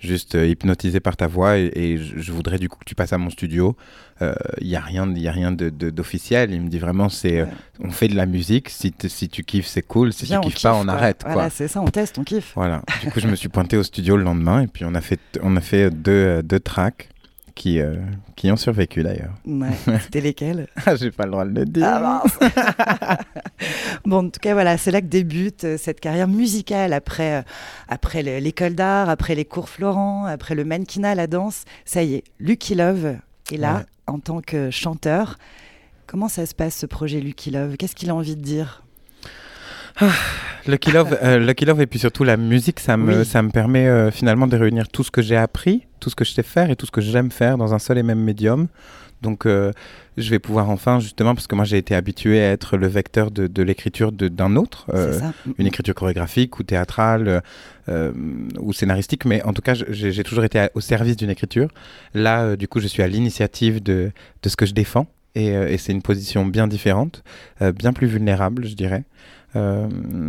juste 0.00 0.34
euh, 0.34 0.46
hypnotisé 0.46 1.00
par 1.00 1.16
ta 1.16 1.26
voix 1.26 1.58
et, 1.58 1.70
et 1.74 1.98
je, 1.98 2.30
voudrais 2.32 2.58
du 2.58 2.68
coup 2.68 2.78
que 2.78 2.84
tu 2.84 2.94
passes 2.94 3.12
à 3.12 3.18
mon 3.18 3.30
studio. 3.30 3.76
Euh, 4.22 4.34
Il 4.60 4.66
n'y 4.68 4.76
a 4.76 4.80
rien, 4.80 5.10
il 5.10 5.20
y 5.22 5.28
a 5.28 5.32
rien 5.32 5.52
de- 5.52 5.68
de- 5.70 5.90
d'officiel. 5.90 6.50
il 6.52 6.60
me 6.62 6.68
dit 6.68 6.78
vraiment 6.78 7.08
c'est, 7.08 7.40
euh, 7.40 7.44
Ouais. 7.44 7.50
On 7.88 7.90
fait 7.90 8.08
de 8.08 8.14
la 8.16 8.26
musique. 8.26 8.68
Si, 8.70 8.92
tu 8.92 9.44
kiffes, 9.44 9.66
c'est 9.66 9.82
cool. 9.82 10.12
Si 10.12 10.24
Viens, 10.26 10.40
tu 10.40 10.48
kiffes 10.50 10.62
pas, 10.62 10.74
on 10.74 10.84
quoi. 10.84 10.94
arrête. 10.94 11.22
voilà 11.26 11.50
c'est 11.50 11.68
ça 11.68 11.80
on 11.80 11.88
teste 11.88 12.18
on 12.18 12.24
kiffe 12.24 12.52
Voilà. 12.56 12.82
Du 13.02 13.10
coup, 13.10 13.20
je 13.20 13.26
me 13.28 13.36
suis 13.36 13.48
pointé 13.56 13.76
au 13.76 13.82
studio 13.82 14.16
le 14.16 14.22
lendemain 14.22 14.62
et 14.62 14.66
puis 14.66 14.84
on 14.84 14.94
a 14.94 15.00
fait, 15.00 15.20
on 15.42 15.56
a 15.56 15.60
fait 15.60 15.90
deux, 15.90 16.10
euh, 16.12 16.42
deux 16.42 16.60
tracks 16.60 17.08
qui, 17.56 17.80
euh, 17.80 17.96
qui 18.36 18.52
ont 18.52 18.56
survécu 18.56 19.02
d'ailleurs. 19.02 19.32
ouais, 19.44 19.68
c'était 20.02 20.20
lesquels? 20.20 20.68
J'ai 20.96 21.10
pas 21.10 21.24
le 21.24 21.32
droit 21.32 21.44
de 21.44 21.50
le 21.58 21.64
dire. 21.64 21.84
Ah 21.84 22.22
bon, 24.04 24.26
en 24.26 24.30
tout 24.30 24.40
cas, 24.40 24.52
voilà, 24.52 24.76
c'est 24.78 24.90
là 24.90 25.00
que 25.00 25.06
débute 25.06 25.64
euh, 25.64 25.76
cette 25.78 25.98
carrière 26.00 26.28
musicale 26.28 26.92
après, 26.92 27.36
euh, 27.36 27.42
après 27.88 28.22
le- 28.22 28.38
l'école 28.38 28.74
d'art, 28.74 29.08
après 29.08 29.34
les 29.34 29.44
cours 29.44 29.68
Florent, 29.68 30.24
après 30.26 30.54
le 30.54 30.64
mannequinat, 30.64 31.14
la 31.14 31.26
danse. 31.26 31.64
Ça 31.84 32.02
y 32.02 32.14
est, 32.14 32.24
Lucky 32.38 32.74
Love 32.74 33.16
est 33.52 33.56
là 33.56 33.76
Ouais. 33.78 33.82
en 34.06 34.18
tant 34.20 34.40
que 34.40 34.70
chanteur. 34.70 35.38
Comment 36.06 36.28
ça 36.28 36.46
se 36.46 36.54
passe 36.54 36.76
ce 36.76 36.86
projet 36.86 37.20
Lucky 37.20 37.50
Love? 37.50 37.76
Qu'est-ce 37.76 37.96
qu'il 37.96 38.10
a 38.10 38.14
envie 38.14 38.36
de 38.36 38.42
dire? 38.42 38.82
Lucky 40.66 40.90
Love, 40.92 41.16
euh, 41.22 41.38
Lucky 41.38 41.64
Love 41.64 41.80
et 41.80 41.86
puis 41.86 41.98
surtout 41.98 42.24
la 42.24 42.36
musique, 42.36 42.80
ça 42.80 42.96
me, 42.96 43.20
Oui. 43.20 43.24
ça 43.24 43.42
me 43.42 43.50
permet 43.50 43.86
euh, 43.86 44.10
finalement 44.10 44.46
de 44.46 44.56
réunir 44.56 44.88
tout 44.88 45.04
ce 45.04 45.10
que 45.10 45.22
j'ai 45.22 45.36
appris, 45.36 45.86
tout 46.00 46.10
ce 46.10 46.16
que 46.16 46.24
je 46.24 46.32
sais 46.32 46.42
faire 46.42 46.70
et 46.70 46.76
tout 46.76 46.86
ce 46.86 46.90
que 46.90 47.00
j'aime 47.00 47.30
faire 47.30 47.56
dans 47.56 47.72
un 47.72 47.78
seul 47.78 47.98
et 47.98 48.02
même 48.02 48.18
médium. 48.20 48.66
Donc 49.22 49.46
euh, 49.46 49.72
je 50.18 50.28
vais 50.28 50.38
pouvoir 50.38 50.68
enfin 50.68 51.00
justement, 51.00 51.34
parce 51.34 51.46
que 51.46 51.54
moi 51.54 51.64
j'ai 51.64 51.78
été 51.78 51.94
habitué 51.94 52.40
à 52.42 52.50
être 52.52 52.76
le 52.76 52.86
vecteur 52.86 53.30
de, 53.30 53.46
de 53.46 53.62
l'écriture 53.62 54.12
d'un 54.12 54.56
autre, 54.56 54.86
euh, 54.92 55.18
une 55.58 55.66
écriture 55.66 55.94
chorégraphique 55.94 56.58
ou 56.58 56.64
théâtrale 56.64 57.42
euh, 57.88 58.12
ou 58.60 58.72
scénaristique, 58.74 59.24
mais 59.24 59.42
en 59.44 59.54
tout 59.54 59.62
cas 59.62 59.72
j'ai 59.88 60.22
toujours 60.24 60.44
été 60.44 60.58
à- 60.58 60.70
au 60.74 60.80
service 60.80 61.16
d'une 61.16 61.30
écriture. 61.30 61.68
Là 62.12 62.42
euh, 62.42 62.56
du 62.56 62.68
coup 62.68 62.78
je 62.80 62.88
suis 62.88 63.02
à 63.02 63.08
l'initiative 63.08 63.82
de, 63.82 64.10
de 64.42 64.48
ce 64.50 64.56
que 64.56 64.66
je 64.66 64.74
défends 64.74 65.06
et, 65.34 65.56
euh, 65.56 65.68
et 65.68 65.78
c'est 65.78 65.92
une 65.92 66.02
position 66.02 66.44
bien 66.44 66.66
différente, 66.66 67.22
euh, 67.62 67.72
bien 67.72 67.94
plus 67.94 68.06
vulnérable 68.08 68.66
je 68.66 68.74
dirais. 68.74 69.04
Euh, 69.56 69.88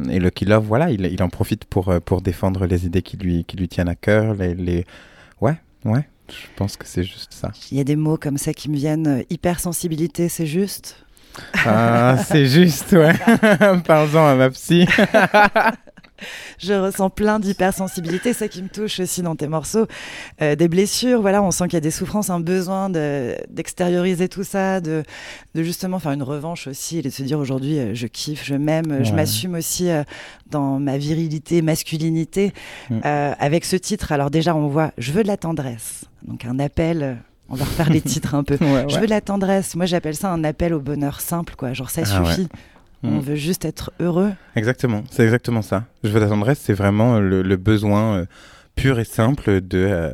et 0.09 0.19
Lucky 0.19 0.45
Love, 0.45 0.65
voilà, 0.65 0.89
il, 0.89 1.05
il 1.05 1.21
en 1.21 1.29
profite 1.29 1.65
pour, 1.65 1.89
euh, 1.89 1.99
pour 1.99 2.21
défendre 2.21 2.65
les 2.65 2.85
idées 2.85 3.01
qui 3.01 3.17
lui, 3.17 3.43
qui 3.45 3.57
lui 3.57 3.67
tiennent 3.67 3.89
à 3.89 3.95
cœur. 3.95 4.33
Les, 4.35 4.53
les... 4.55 4.85
Ouais, 5.41 5.55
ouais, 5.85 6.07
je 6.29 6.47
pense 6.55 6.77
que 6.77 6.85
c'est 6.87 7.03
juste 7.03 7.33
ça. 7.33 7.51
Il 7.71 7.77
y 7.77 7.81
a 7.81 7.83
des 7.83 7.95
mots 7.95 8.17
comme 8.17 8.37
ça 8.37 8.53
qui 8.53 8.69
me 8.69 8.75
viennent. 8.77 9.07
euh, 9.07 9.23
Hypersensibilité, 9.29 10.29
c'est 10.29 10.47
juste 10.47 11.03
Ah, 11.65 12.17
c'est 12.25 12.47
juste, 12.47 12.93
ouais. 12.93 13.13
Parle-en 13.85 14.27
à 14.27 14.35
ma 14.35 14.49
psy. 14.49 14.87
Je 16.59 16.73
ressens 16.73 17.09
plein 17.09 17.39
d'hypersensibilité, 17.39 18.33
c'est 18.33 18.39
ça 18.39 18.47
qui 18.47 18.61
me 18.63 18.69
touche 18.69 18.99
aussi 18.99 19.21
dans 19.21 19.35
tes 19.35 19.47
morceaux. 19.47 19.85
Euh, 20.41 20.55
des 20.55 20.67
blessures, 20.67 21.21
voilà, 21.21 21.41
on 21.43 21.51
sent 21.51 21.65
qu'il 21.65 21.73
y 21.73 21.77
a 21.77 21.81
des 21.81 21.91
souffrances, 21.91 22.29
un 22.29 22.39
besoin 22.39 22.89
de- 22.89 23.35
d'extérioriser 23.49 24.29
tout 24.29 24.43
ça, 24.43 24.81
de, 24.81 25.03
de 25.55 25.63
justement 25.63 25.99
faire 25.99 26.11
une 26.11 26.23
revanche 26.23 26.67
aussi 26.67 26.99
et 26.99 27.01
de 27.01 27.09
se 27.09 27.23
dire 27.23 27.39
aujourd'hui 27.39 27.77
euh, 27.79 27.93
je 27.93 28.07
kiffe, 28.07 28.43
je 28.45 28.55
m'aime, 28.55 29.03
je 29.03 29.13
m'assume 29.13 29.55
aussi 29.55 29.89
euh, 29.89 30.03
dans 30.49 30.79
ma 30.79 30.97
virilité, 30.97 31.61
masculinité. 31.61 32.53
Mm. 32.89 32.99
Avec 33.03 33.65
ce 33.65 33.75
titre, 33.75 34.11
alors 34.11 34.29
déjà 34.31 34.55
on 34.55 34.67
voit 34.67 34.91
je 34.97 35.11
veux 35.11 35.23
de 35.23 35.27
la 35.27 35.37
tendresse, 35.37 36.05
donc 36.27 36.45
un 36.45 36.59
appel. 36.59 37.17
On 37.49 37.55
va 37.55 37.63
refaire 37.63 37.89
les 37.89 38.01
titres 38.13 38.35
un 38.35 38.43
peu. 38.43 38.57
Ouais, 38.59 38.85
Je 38.89 38.99
veux 38.99 39.05
de 39.05 39.09
la 39.09 39.21
tendresse. 39.21 39.75
Moi, 39.75 39.85
j'appelle 39.85 40.15
ça 40.17 40.29
un 40.33 40.43
appel 40.43 40.73
au 40.73 40.81
bonheur 40.81 41.21
simple, 41.21 41.55
quoi. 41.55 41.71
Genre, 41.71 41.89
ça 41.89 42.01
Ah 42.13 42.21
ouais. 42.21 42.45
On 43.03 43.17
Mm. 43.17 43.19
veut 43.21 43.35
juste 43.35 43.63
être 43.65 43.91
heureux. 43.99 44.31
Exactement, 44.55 45.03
c'est 45.11 45.23
exactement 45.23 45.61
ça. 45.61 45.85
Je 46.03 46.09
veux 46.09 46.19
la 46.19 46.27
tendresse, 46.27 46.59
c'est 46.59 46.73
vraiment 46.73 47.19
le, 47.19 47.41
le 47.43 47.55
besoin 47.57 48.15
euh, 48.17 48.25
pur 48.75 48.99
et 48.99 49.03
simple 49.05 49.61
de, 49.61 49.77
euh, 49.77 50.11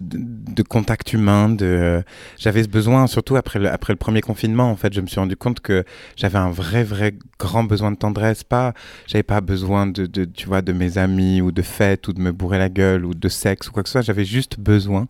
de, 0.00 0.18
de 0.20 0.62
contact 0.62 1.12
humain. 1.14 1.48
De, 1.48 1.64
euh, 1.64 2.02
j'avais 2.38 2.62
ce 2.64 2.68
besoin, 2.68 3.06
surtout 3.06 3.36
après 3.36 3.58
le, 3.58 3.70
après 3.70 3.94
le 3.94 3.96
premier 3.98 4.20
confinement, 4.20 4.70
en 4.70 4.76
fait, 4.76 4.92
je 4.92 5.00
me 5.00 5.06
suis 5.06 5.18
rendu 5.18 5.36
compte 5.36 5.60
que 5.60 5.84
j'avais 6.16 6.38
un 6.38 6.50
vrai, 6.50 6.84
vrai 6.84 7.14
grand 7.38 7.64
besoin 7.64 7.90
de 7.92 7.96
tendresse. 7.96 8.44
Pas, 8.44 8.74
j'avais 9.06 9.22
pas 9.22 9.40
besoin 9.40 9.86
de, 9.86 10.04
de, 10.06 10.24
tu 10.26 10.46
vois, 10.48 10.60
de 10.60 10.72
mes 10.74 10.98
amis 10.98 11.40
ou 11.40 11.50
de 11.50 11.62
fêtes 11.62 12.08
ou 12.08 12.12
de 12.12 12.20
me 12.20 12.30
bourrer 12.32 12.58
la 12.58 12.68
gueule 12.68 13.06
ou 13.06 13.14
de 13.14 13.28
sexe 13.28 13.68
ou 13.68 13.72
quoi 13.72 13.82
que 13.82 13.88
ce 13.88 13.92
soit. 13.92 14.02
J'avais 14.02 14.26
juste 14.26 14.60
besoin 14.60 15.06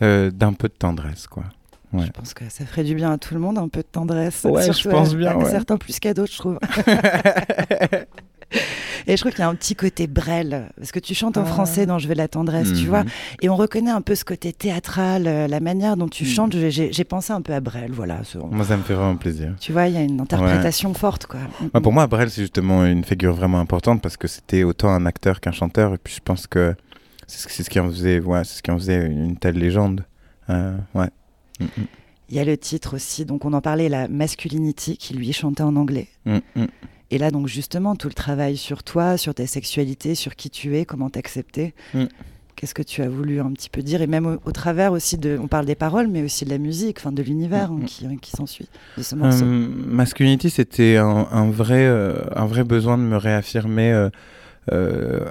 d'un 0.00 0.52
peu 0.52 0.68
de 0.68 0.74
tendresse, 0.78 1.26
quoi. 1.26 1.42
Ouais. 1.92 2.04
Je 2.06 2.10
pense 2.10 2.34
que 2.34 2.44
ça 2.50 2.64
ferait 2.66 2.84
du 2.84 2.94
bien 2.94 3.12
à 3.12 3.18
tout 3.18 3.32
le 3.34 3.40
monde, 3.40 3.56
un 3.58 3.68
peu 3.68 3.80
de 3.80 3.86
tendresse. 3.90 4.44
Ouais, 4.44 4.66
je 4.66 4.72
Surtout 4.72 4.90
pense 4.96 5.12
à- 5.14 5.16
bien, 5.16 5.30
à 5.32 5.36
ouais. 5.38 5.50
certains 5.50 5.76
plus 5.78 5.98
qu'à 5.98 6.12
d'autres, 6.14 6.32
je 6.32 6.38
trouve. 6.38 6.58
Et 9.06 9.16
je 9.16 9.20
trouve 9.20 9.32
qu'il 9.32 9.40
y 9.40 9.42
a 9.44 9.48
un 9.48 9.54
petit 9.54 9.74
côté 9.74 10.06
Brel, 10.06 10.70
parce 10.76 10.90
que 10.90 10.98
tu 10.98 11.14
chantes 11.14 11.36
en 11.36 11.42
Ah. 11.42 11.46
français 11.46 11.84
dans 11.84 11.98
Je 11.98 12.08
veux 12.08 12.14
de 12.14 12.18
la 12.18 12.28
tendresse, 12.28 12.68
tu 12.72 12.84
Mhm. 12.84 12.88
vois, 12.88 13.04
et 13.42 13.48
on 13.50 13.56
reconnaît 13.56 13.90
un 13.90 14.00
peu 14.00 14.14
ce 14.14 14.24
côté 14.24 14.52
théâtral, 14.54 15.26
euh, 15.26 15.46
la 15.48 15.60
manière 15.60 15.96
dont 15.98 16.08
tu 16.08 16.24
Mhm. 16.24 16.30
chantes. 16.30 16.56
J'ai- 16.70 17.04
pensé 17.04 17.32
un 17.32 17.40
peu 17.42 17.52
à 17.54 17.60
Brel, 17.60 17.90
voilà. 17.92 18.24
ce- 18.24 18.38
Moi, 18.38 18.64
ça 18.64 18.76
me 18.76 18.82
fait 18.82 18.94
vraiment 18.94 19.16
plaisir. 19.16 19.54
Tu 19.60 19.72
vois, 19.72 19.86
il 19.86 19.94
y 19.94 19.96
a 19.98 20.02
une 20.02 20.20
interprétation 20.20 20.92
forte, 20.94 21.26
quoi. 21.26 21.40
Ouais, 21.74 21.80
pour 21.80 21.92
moi, 21.92 22.06
Brel, 22.06 22.30
c'est 22.30 22.40
justement 22.42 22.84
une 22.86 23.04
figure 23.04 23.34
vraiment 23.34 23.60
importante 23.60 24.00
parce 24.02 24.16
que 24.16 24.28
c'était 24.28 24.62
autant 24.64 24.88
un 24.90 25.04
acteur 25.06 25.40
qu'un 25.40 25.52
chanteur. 25.52 25.94
Et 25.94 25.98
puis, 25.98 26.14
je 26.14 26.20
pense 26.22 26.46
que 26.46 26.74
c'est 27.26 27.62
ce, 27.62 27.68
qui 27.70 27.80
en 27.80 27.88
faisait, 27.90 28.20
ouais, 28.20 28.44
c'est 28.44 28.58
ce 28.58 28.62
qui 28.62 28.70
en 28.70 28.78
faisait 28.78 29.06
une 29.06 29.36
telle 29.36 29.56
légende. 29.56 30.04
Euh, 30.50 30.74
ouais. 30.94 31.08
Mm, 31.60 31.64
Il 32.30 32.36
y 32.36 32.38
a 32.40 32.44
le 32.44 32.56
titre 32.56 32.96
aussi, 32.96 33.24
donc 33.24 33.44
on 33.44 33.52
en 33.52 33.60
parlait, 33.60 33.88
la 33.88 34.06
Masculinity, 34.08 34.96
qui 34.96 35.14
lui 35.14 35.32
chantait 35.32 35.62
en 35.62 35.76
anglais. 35.76 36.08
mm, 36.26 36.38
mm. 36.56 36.66
Et 37.10 37.16
là, 37.16 37.30
donc 37.30 37.46
justement, 37.48 37.96
tout 37.96 38.08
le 38.08 38.12
travail 38.14 38.58
sur 38.58 38.82
toi, 38.82 39.16
sur 39.16 39.34
ta 39.34 39.46
sexualité, 39.46 40.14
sur 40.14 40.36
qui 40.36 40.50
tu 40.50 40.76
es, 40.76 40.84
comment 40.84 41.08
t'accepter. 41.08 41.72
Mm. 41.94 42.04
Qu'est-ce 42.54 42.74
que 42.74 42.82
tu 42.82 43.02
as 43.02 43.08
voulu 43.08 43.40
un 43.40 43.52
petit 43.52 43.70
peu 43.70 43.82
dire? 43.82 44.02
Et 44.02 44.06
même 44.08 44.26
au, 44.26 44.36
au 44.44 44.52
travers 44.52 44.92
aussi 44.92 45.16
de. 45.16 45.38
On 45.40 45.46
parle 45.46 45.64
des 45.64 45.76
paroles, 45.76 46.08
mais 46.08 46.22
aussi 46.22 46.44
de 46.44 46.50
la 46.50 46.58
musique, 46.58 46.98
enfin 46.98 47.12
de 47.12 47.22
l'univers 47.22 47.70
hein, 47.70 47.80
qui, 47.86 48.04
qui 48.18 48.30
s'ensuit 48.32 48.68
de 48.98 49.02
ce 49.02 49.14
morceau. 49.14 49.44
Euh, 49.44 49.68
masculinity, 49.86 50.50
c'était 50.50 50.96
un, 50.96 51.28
un 51.30 51.50
vrai, 51.50 51.86
euh, 51.86 52.16
un 52.34 52.46
vrai 52.46 52.64
besoin 52.64 52.98
de 52.98 53.04
me 53.04 53.16
réaffirmer 53.16 54.08
euh, 54.72 55.24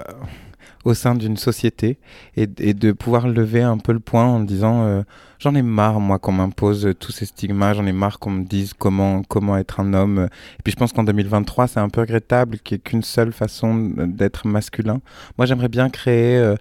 au 0.88 0.94
sein 0.94 1.14
d'une 1.14 1.36
société 1.36 1.98
et, 2.36 2.48
et 2.58 2.74
de 2.74 2.92
pouvoir 2.92 3.28
lever 3.28 3.62
un 3.62 3.78
peu 3.78 3.92
le 3.92 4.00
point 4.00 4.24
en 4.26 4.40
disant 4.40 4.84
euh, 4.84 5.02
j'en 5.38 5.54
ai 5.54 5.62
marre 5.62 6.00
moi 6.00 6.18
qu'on 6.18 6.32
m'impose 6.32 6.88
tous 6.98 7.12
ces 7.12 7.26
stigmas, 7.26 7.74
j'en 7.74 7.86
ai 7.86 7.92
marre 7.92 8.18
qu'on 8.18 8.30
me 8.30 8.44
dise 8.44 8.72
comment 8.72 9.22
comment 9.22 9.56
être 9.56 9.80
un 9.80 9.92
homme. 9.94 10.28
Et 10.58 10.62
puis 10.64 10.72
je 10.72 10.76
pense 10.76 10.92
qu'en 10.92 11.04
2023 11.04 11.66
c'est 11.68 11.80
un 11.80 11.88
peu 11.88 12.00
regrettable 12.00 12.58
qu'il 12.58 12.76
n'y 12.76 12.80
ait 12.80 12.82
qu'une 12.90 13.02
seule 13.02 13.32
façon 13.32 13.74
d'être 13.96 14.46
masculin. 14.46 15.00
Moi 15.36 15.46
j'aimerais 15.46 15.68
bien 15.68 15.90
créer 15.90 16.36
euh, 16.38 16.54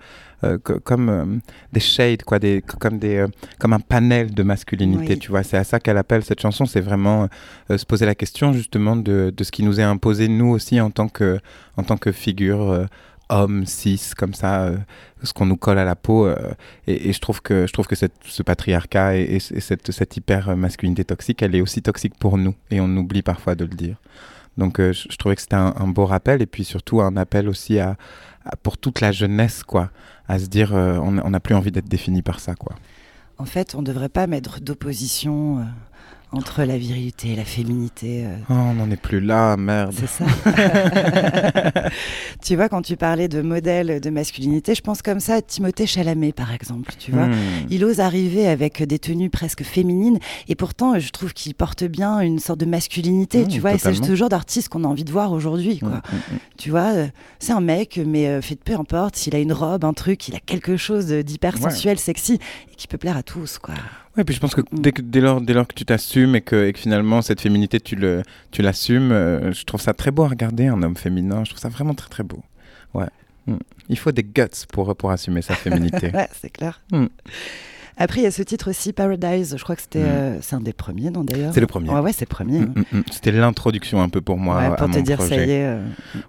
euh, 0.43 0.57
co- 0.63 0.79
comme 0.81 1.09
euh, 1.09 1.25
des 1.73 1.79
shades 1.79 2.23
quoi, 2.23 2.37
des 2.39 2.61
comme 2.79 2.99
des 2.99 3.15
euh, 3.17 3.27
comme 3.59 3.73
un 3.73 3.79
panel 3.79 4.33
de 4.33 4.43
masculinité. 4.43 5.13
Oui. 5.13 5.19
Tu 5.19 5.31
vois, 5.31 5.43
c'est 5.43 5.57
à 5.57 5.63
ça 5.63 5.79
qu'elle 5.79 5.97
appelle 5.97 6.23
cette 6.23 6.41
chanson. 6.41 6.65
C'est 6.65 6.81
vraiment 6.81 7.27
se 7.69 7.85
poser 7.85 8.05
la 8.05 8.13
question 8.15 8.53
justement 8.53 8.95
de, 8.95 9.33
de 9.35 9.43
ce 9.43 9.51
qui 9.51 9.63
nous 9.63 9.79
est 9.79 9.83
imposé 9.95 10.27
nous 10.27 10.49
aussi 10.49 10.79
en 10.81 10.91
tant 10.91 11.07
que 11.07 11.39
en 11.77 11.83
tant 11.83 11.97
que 11.97 12.11
figure 12.11 12.85
homme 13.29 13.65
cis 13.65 14.11
comme 14.17 14.33
ça 14.33 14.63
euh, 14.63 14.77
ce 15.23 15.33
qu'on 15.33 15.45
nous 15.45 15.57
colle 15.57 15.79
à 15.79 15.85
la 15.85 15.95
peau 15.95 16.25
euh, 16.25 16.53
et, 16.87 17.11
je 17.11 17.19
trouve 17.19 17.41
que 17.41 17.67
je 17.67 17.73
trouve 17.73 17.87
que 17.87 17.95
ce 17.95 18.43
patriarcat 18.43 19.17
et, 19.17 19.39
cette, 19.39 19.91
cette 19.91 20.17
hyper 20.17 20.55
masculinité 20.55 21.03
toxique 21.03 21.41
elle 21.41 21.55
est 21.55 21.61
aussi 21.61 21.81
toxique 21.81 22.15
pour 22.17 22.37
nous 22.37 22.55
et 22.71 22.79
on 22.79 22.95
oublie 22.95 23.21
parfois 23.21 23.55
de 23.55 23.65
le 23.65 23.75
dire. 23.75 23.97
Donc 24.57 24.79
euh, 24.79 24.93
je, 24.93 25.15
trouvais 25.17 25.35
que 25.35 25.41
c'était 25.41 25.55
un, 25.55 25.73
un 25.77 25.87
beau 25.87 26.05
rappel 26.05 26.41
et 26.41 26.47
puis 26.47 26.63
surtout 26.63 27.01
un 27.01 27.15
appel 27.15 27.47
aussi 27.47 27.79
à, 27.79 27.95
pour 28.63 28.77
toute 28.77 29.01
la 29.01 29.11
jeunesse 29.11 29.63
quoi 29.63 29.91
à 30.27 30.39
se 30.39 30.47
dire 30.47 30.73
on 30.73 31.29
n'a 31.29 31.39
plus 31.39 31.55
envie 31.55 31.71
d'être 31.71 31.87
défini 31.87 32.21
par 32.21 32.39
ça 32.39 32.55
quoi. 32.55 32.75
En 33.39 33.45
fait, 33.45 33.75
on 33.75 33.81
ne 33.81 33.85
devrait 33.85 34.09
pas 34.09 34.25
mettre 34.25 34.61
d'opposition 34.61 35.63
entre 36.31 36.63
la 36.63 36.77
virilité 36.77 37.29
et 37.31 37.35
la 37.35 37.45
féminité. 37.45 38.25
euh, 38.25 38.35
oh, 38.49 38.53
on 38.53 38.73
n'en 38.73 38.91
est 38.91 39.01
plus 39.01 39.19
là 39.21 39.55
merde 39.57 39.93
C'est 39.97 40.07
ça. 40.07 40.25
tu 42.43 42.55
vois, 42.55 42.69
quand 42.69 42.81
tu 42.81 42.97
parlais 42.97 43.27
de 43.27 43.41
modèle 43.41 43.99
de 44.01 44.09
masculinité, 44.09 44.75
je 44.75 44.81
pense 44.81 45.01
comme 45.01 45.19
ça 45.19 45.35
à 45.35 45.41
Timothée 45.41 45.85
Chalamet, 45.87 46.33
par 46.33 46.53
exemple. 46.53 46.93
Tu 46.99 47.11
vois, 47.11 47.27
Hmm. 47.27 47.33
il 47.69 47.83
ose 47.83 47.99
arriver 47.99 48.47
avec 48.47 48.81
des 48.83 48.99
tenues 48.99 49.29
presque 49.29 49.63
féminines, 49.63 50.19
et 50.47 50.55
pourtant, 50.55 50.97
je 50.99 51.09
trouve 51.11 51.33
qu'il 51.33 51.53
porte 51.55 51.83
bien 51.83 52.19
une 52.19 52.39
sorte 52.39 52.59
de 52.59 52.65
masculinité. 52.65 53.43
Mmh, 53.45 53.47
tu 53.47 53.59
vois, 53.59 53.73
et 53.73 53.77
c'est 53.77 53.93
ce 53.93 54.15
genre 54.15 54.29
d'artiste 54.29 54.69
qu'on 54.69 54.83
a 54.83 54.87
envie 54.87 55.03
de 55.03 55.11
voir 55.11 55.31
aujourd'hui. 55.31 55.79
Quoi. 55.79 55.89
Mm, 55.89 55.93
mm, 55.93 56.35
mm. 56.35 56.39
Tu 56.57 56.69
vois, 56.69 56.93
euh, 56.93 57.07
c'est 57.39 57.53
un 57.53 57.61
mec, 57.61 57.99
mais 58.05 58.27
euh, 58.27 58.41
fait 58.41 58.55
peu 58.61 58.73
importe 58.73 59.15
s'il 59.15 59.35
a 59.35 59.39
une 59.39 59.53
robe, 59.53 59.85
un 59.85 59.93
truc, 59.93 60.27
il 60.27 60.35
a 60.35 60.39
quelque 60.39 60.77
chose 60.77 61.07
d'hyper 61.07 61.55
Ouais. 61.55 61.61
sensuel, 61.71 61.97
sexy, 61.97 62.39
et 62.71 62.75
qui 62.75 62.87
peut 62.87 62.97
plaire 62.97 63.17
à 63.17 63.23
tous. 63.23 63.57
Quoi. 63.59 63.73
Ouais, 64.17 64.23
puis 64.23 64.33
je 64.35 64.39
pense 64.39 64.55
que 64.55 64.61
Mm. 64.61 64.65
dès, 64.81 64.91
que, 64.91 65.01
dès, 65.01 65.21
lors, 65.21 65.39
dès 65.41 65.53
lors 65.53 65.67
que 65.67 65.75
tu 65.75 65.85
t'assumes 65.85 66.35
et 66.35 66.41
que, 66.41 66.65
et 66.67 66.73
que 66.73 66.79
finalement 66.79 67.21
cette 67.21 67.39
féminité 67.41 67.79
tu 67.79 67.95
le 67.95 68.23
tu 68.51 68.61
l'assumes, 68.61 69.11
euh, 69.11 69.51
je 69.53 69.63
trouve 69.63 69.79
ça 69.81 69.93
très 69.93 70.11
beau 70.11 70.23
à 70.23 70.29
regarder 70.29 70.67
un 70.67 70.81
homme 70.83 70.97
féminin. 70.97 71.43
Je 71.43 71.51
trouve 71.51 71.61
ça 71.61 71.69
vraiment 71.69 71.93
très 71.93 72.09
très 72.09 72.23
beau. 72.23 72.43
Ouais. 72.93 73.07
Il 73.89 73.97
faut 73.97 74.11
des 74.11 74.23
guts 74.23 74.43
pour, 74.73 74.93
pour 74.95 75.11
assumer 75.11 75.41
sa 75.41 75.53
féminité. 75.55 76.11
ouais, 76.13 76.27
c'est 76.41 76.49
clair. 76.49 76.81
Mm. 76.91 77.05
Après, 77.99 78.19
il 78.19 78.23
y 78.23 78.27
a 78.27 78.31
ce 78.31 78.43
titre 78.43 78.69
aussi, 78.69 78.91
Paradise. 78.93 79.55
Je 79.57 79.63
crois 79.63 79.75
que 79.75 79.81
c'était, 79.81 79.99
Mm. 79.99 80.05
euh, 80.07 80.37
c'est 80.41 80.55
un 80.55 80.61
des 80.61 80.73
premiers, 80.73 81.09
non 81.09 81.23
d'ailleurs? 81.23 81.53
C'est 81.53 81.61
le 81.61 81.67
premier. 81.67 81.89
Ouais, 81.89 81.99
ouais, 82.01 82.11
c'est 82.13 82.25
le 82.29 82.33
premier. 82.35 82.59
Mm, 82.59 82.73
mm, 82.75 82.83
mm. 82.99 83.03
C'était 83.11 83.31
l'introduction 83.31 84.01
un 84.01 84.09
peu 84.09 84.21
pour 84.21 84.37
moi 84.37 84.57
Ouais, 84.57 84.65
à 84.65 84.71
pour 84.71 84.89
te 84.89 84.97
mon 84.97 85.01
dire, 85.03 85.17
projet. 85.17 85.35
ça 85.37 85.45
y 85.45 85.49
est. 85.51 85.63
euh, 85.65 85.81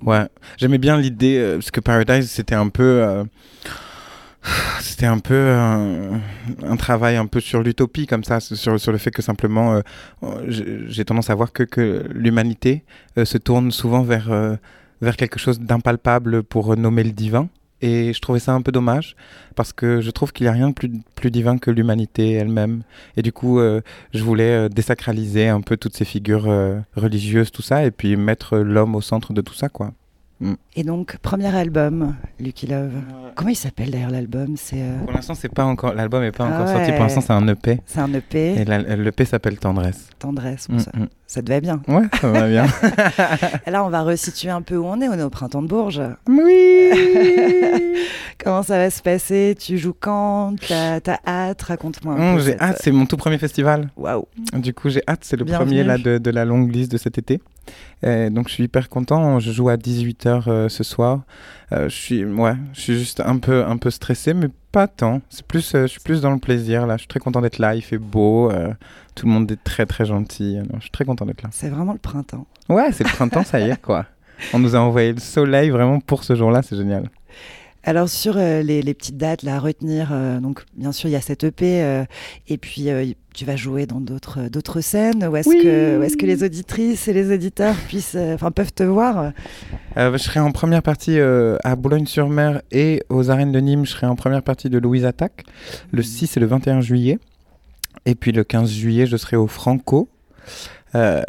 Ouais, 0.02 0.26
j'aimais 0.58 0.78
bien 0.78 0.96
l'idée, 0.98 1.54
parce 1.54 1.70
que 1.70 1.80
Paradise, 1.80 2.30
c'était 2.30 2.54
un 2.54 2.68
peu... 2.68 3.24
c'était 4.80 5.06
un 5.06 5.18
peu 5.18 5.34
euh, 5.34 6.16
un 6.62 6.76
travail 6.76 7.16
un 7.16 7.26
peu 7.26 7.40
sur 7.40 7.62
l'utopie, 7.62 8.06
comme 8.06 8.24
ça, 8.24 8.40
sur, 8.40 8.72
le 8.72 8.98
fait 8.98 9.10
que 9.10 9.22
simplement, 9.22 9.74
euh, 9.74 9.80
euh, 10.22 10.84
j'ai 10.88 11.04
tendance 11.04 11.30
à 11.30 11.34
voir 11.34 11.52
que, 11.52 12.04
l'humanité 12.12 12.84
euh, 13.16 13.24
se 13.24 13.38
tourne 13.38 13.70
souvent 13.70 14.02
vers, 14.02 14.30
vers 15.00 15.16
quelque 15.16 15.38
chose 15.38 15.60
d'impalpable 15.60 16.42
pour 16.42 16.76
nommer 16.76 17.04
le 17.04 17.12
divin. 17.12 17.48
Et 17.80 18.12
je 18.12 18.20
trouvais 18.20 18.40
ça 18.40 18.54
un 18.54 18.60
peu 18.60 18.72
dommage, 18.72 19.14
parce 19.54 19.72
que 19.72 20.00
je 20.00 20.10
trouve 20.10 20.32
qu'il 20.32 20.44
n'y 20.44 20.48
a 20.48 20.52
rien 20.52 20.70
de 20.70 20.74
plus, 20.74 21.30
divin 21.30 21.58
que 21.58 21.70
l'humanité 21.70 22.32
elle-même. 22.32 22.82
Et 23.16 23.22
du 23.22 23.32
coup, 23.32 23.60
je 23.60 24.24
voulais 24.24 24.68
désacraliser 24.68 25.46
un 25.46 25.60
peu 25.60 25.76
toutes 25.76 25.96
ces 25.96 26.04
figures 26.04 26.48
religieuses, 26.96 27.52
tout 27.52 27.62
ça, 27.62 27.84
et 27.84 27.92
puis 27.92 28.16
mettre 28.16 28.58
l'homme 28.58 28.96
au 28.96 29.00
centre 29.00 29.32
de 29.32 29.40
tout 29.40 29.54
ça, 29.54 29.68
quoi. 29.68 29.92
Et 30.76 30.84
donc, 30.84 31.16
premier 31.18 31.52
album, 31.54 32.14
Lucky 32.38 32.66
Love. 32.68 32.92
Comment 33.34 33.50
il 33.50 33.56
s'appelle 33.56 33.90
d'ailleurs 33.90 34.10
l'album? 34.10 34.54
C'est 34.56 34.80
euh, 34.80 34.98
Pour 35.04 35.12
l'instant, 35.12 35.34
c'est 35.34 35.48
pas 35.52 35.64
encore 35.64 35.94
l'album 35.94 36.22
est 36.22 36.30
pas 36.30 36.46
Ah 36.48 36.54
encore 36.54 36.68
sorti. 36.68 36.90
ouais. 36.90 36.96
Pour 36.96 37.02
l'instant, 37.04 37.20
c'est 37.20 37.32
un 37.32 37.46
EP. 37.48 37.80
c'est 37.86 37.98
un 38.00 38.12
EP, 38.14 38.54
Et 38.60 38.64
l'EP 38.64 39.24
s'appelle 39.24 39.58
Tendresse. 39.58 40.08
tendresse. 40.18 40.68
Bon, 40.68 40.76
Mm, 40.76 40.80
ça, 40.80 40.90
mm. 40.94 41.06
Ça 41.28 41.42
te 41.42 41.48
va 41.50 41.60
bien. 41.60 41.80
Ouais, 41.86 42.02
ça 42.20 42.28
va 42.32 42.48
bien. 42.48 42.66
Là, 43.66 43.84
on 43.84 43.90
va 43.90 44.02
resituer 44.02 44.50
un 44.50 44.62
peu 44.62 44.76
où 44.76 44.84
on 44.86 45.00
est. 45.00 45.08
On 45.08 45.12
est 45.14 45.22
au 45.22 45.30
printemps 45.30 45.62
de 45.62 45.68
Bourges. 45.68 46.02
oui. 46.28 46.90
Comment 48.42 48.62
ça 48.62 48.78
va 48.78 48.88
se 48.88 49.02
passer? 49.02 49.56
Tu 49.58 49.78
joues 49.78 49.94
quand? 49.98 50.54
T'as 50.66 51.00
t'as 51.00 51.18
hâte? 51.26 51.60
Raconte-moi 51.62 52.14
un 52.14 52.34
peu. 52.36 52.40
j'ai 52.40 52.52
cette- 52.52 52.62
hâte. 52.62 52.78
C'est 52.80 52.92
mon 52.92 53.04
tout 53.04 53.16
premier 53.16 53.36
festival. 53.38 53.90
Waouh. 53.96 54.26
Du 54.54 54.72
coup, 54.72 54.88
j'ai 54.90 55.02
hâte. 55.08 55.20
C'est 55.22 55.36
le 55.36 55.44
Bienvenue. 55.44 55.66
premier 55.70 55.84
là 55.84 55.98
de, 55.98 56.18
de 56.18 56.30
la 56.30 56.44
longue 56.44 56.72
liste 56.72 56.92
de 56.92 56.98
cet 56.98 57.18
été. 57.18 57.40
Euh, 58.04 58.30
donc, 58.30 58.48
je 58.48 58.54
suis 58.54 58.64
hyper 58.64 58.88
content. 58.88 59.40
Je 59.40 59.50
joue 59.50 59.68
à 59.68 59.76
18h 59.76 60.68
ce 60.68 60.84
soir. 60.84 61.22
Euh, 61.72 61.88
je 61.88 61.94
suis, 61.94 62.24
ouais, 62.24 62.54
je 62.72 62.80
suis 62.80 62.98
juste 62.98 63.20
un 63.20 63.38
peu, 63.38 63.64
un 63.64 63.76
peu 63.76 63.90
stressé, 63.90 64.32
mais 64.34 64.48
pas 64.72 64.86
tant. 64.86 65.20
C'est 65.30 65.46
plus, 65.46 65.74
euh, 65.74 65.82
je 65.82 65.86
suis 65.88 66.00
plus 66.00 66.20
dans 66.20 66.30
le 66.30 66.38
plaisir 66.38 66.86
là. 66.86 66.96
Je 66.96 67.00
suis 67.00 67.08
très 67.08 67.20
content 67.20 67.40
d'être 67.40 67.58
là. 67.58 67.74
Il 67.74 67.82
fait 67.82 67.98
beau. 67.98 68.50
euh, 68.50 68.72
tout 69.14 69.26
le 69.26 69.32
monde 69.32 69.50
est 69.50 69.62
très, 69.62 69.86
très 69.86 70.04
gentil. 70.04 70.56
Non, 70.56 70.76
je 70.76 70.82
suis 70.82 70.90
très 70.90 71.04
content 71.04 71.26
d'être 71.26 71.42
là. 71.42 71.48
C'est 71.52 71.68
vraiment 71.68 71.92
le 71.92 71.98
printemps. 71.98 72.46
Ouais, 72.68 72.92
c'est 72.92 73.04
le 73.04 73.10
printemps, 73.10 73.44
ça 73.44 73.60
y 73.60 73.70
est, 73.70 73.80
quoi. 73.80 74.06
On 74.52 74.58
nous 74.58 74.76
a 74.76 74.78
envoyé 74.78 75.12
le 75.12 75.18
soleil 75.20 75.70
vraiment 75.70 75.98
pour 76.00 76.22
ce 76.22 76.34
jour-là, 76.36 76.62
c'est 76.62 76.76
génial. 76.76 77.10
Alors 77.88 78.10
sur 78.10 78.36
euh, 78.36 78.60
les, 78.60 78.82
les 78.82 78.92
petites 78.92 79.16
dates 79.16 79.42
là, 79.42 79.56
à 79.56 79.58
retenir, 79.58 80.10
euh, 80.12 80.40
donc 80.40 80.62
bien 80.76 80.92
sûr 80.92 81.08
il 81.08 81.12
y 81.12 81.16
a 81.16 81.22
cette 81.22 81.42
EP 81.42 81.82
euh, 81.82 82.04
et 82.46 82.58
puis 82.58 82.88
tu 83.32 83.46
vas 83.46 83.56
jouer 83.56 83.86
dans 83.86 83.98
d'autres 83.98 84.50
d'autres 84.50 84.82
scènes. 84.82 85.26
Où 85.26 85.34
est-ce 85.36 85.48
Oui. 85.48 85.60
que 85.62 85.98
où 85.98 86.02
est-ce 86.02 86.18
que 86.18 86.26
les 86.26 86.44
auditrices 86.44 87.08
et 87.08 87.14
les 87.14 87.32
auditeurs 87.32 87.74
puissent, 87.88 88.18
enfin 88.34 88.50
peuvent 88.50 88.74
te 88.74 88.82
voir? 88.82 89.32
Je 89.96 90.18
serai 90.18 90.38
en 90.38 90.52
première 90.52 90.82
partie 90.82 91.18
à 91.18 91.76
Boulogne-sur-Mer 91.76 92.60
et 92.72 93.02
aux 93.08 93.30
arènes 93.30 93.52
de 93.52 93.60
Nîmes. 93.60 93.86
Je 93.86 93.92
serai 93.92 94.06
en 94.06 94.16
première 94.16 94.42
partie 94.42 94.68
de 94.68 94.76
Louise 94.76 95.06
Attaque 95.06 95.44
le 95.90 96.02
6 96.02 96.36
et 96.36 96.40
le 96.40 96.46
21 96.46 96.82
juillet. 96.82 97.18
Et 98.04 98.14
puis 98.14 98.32
le 98.32 98.44
15 98.44 98.70
juillet, 98.70 99.06
je 99.06 99.16
serai 99.16 99.38
au 99.38 99.46
Franco. 99.46 100.10
Euh, 100.94 101.22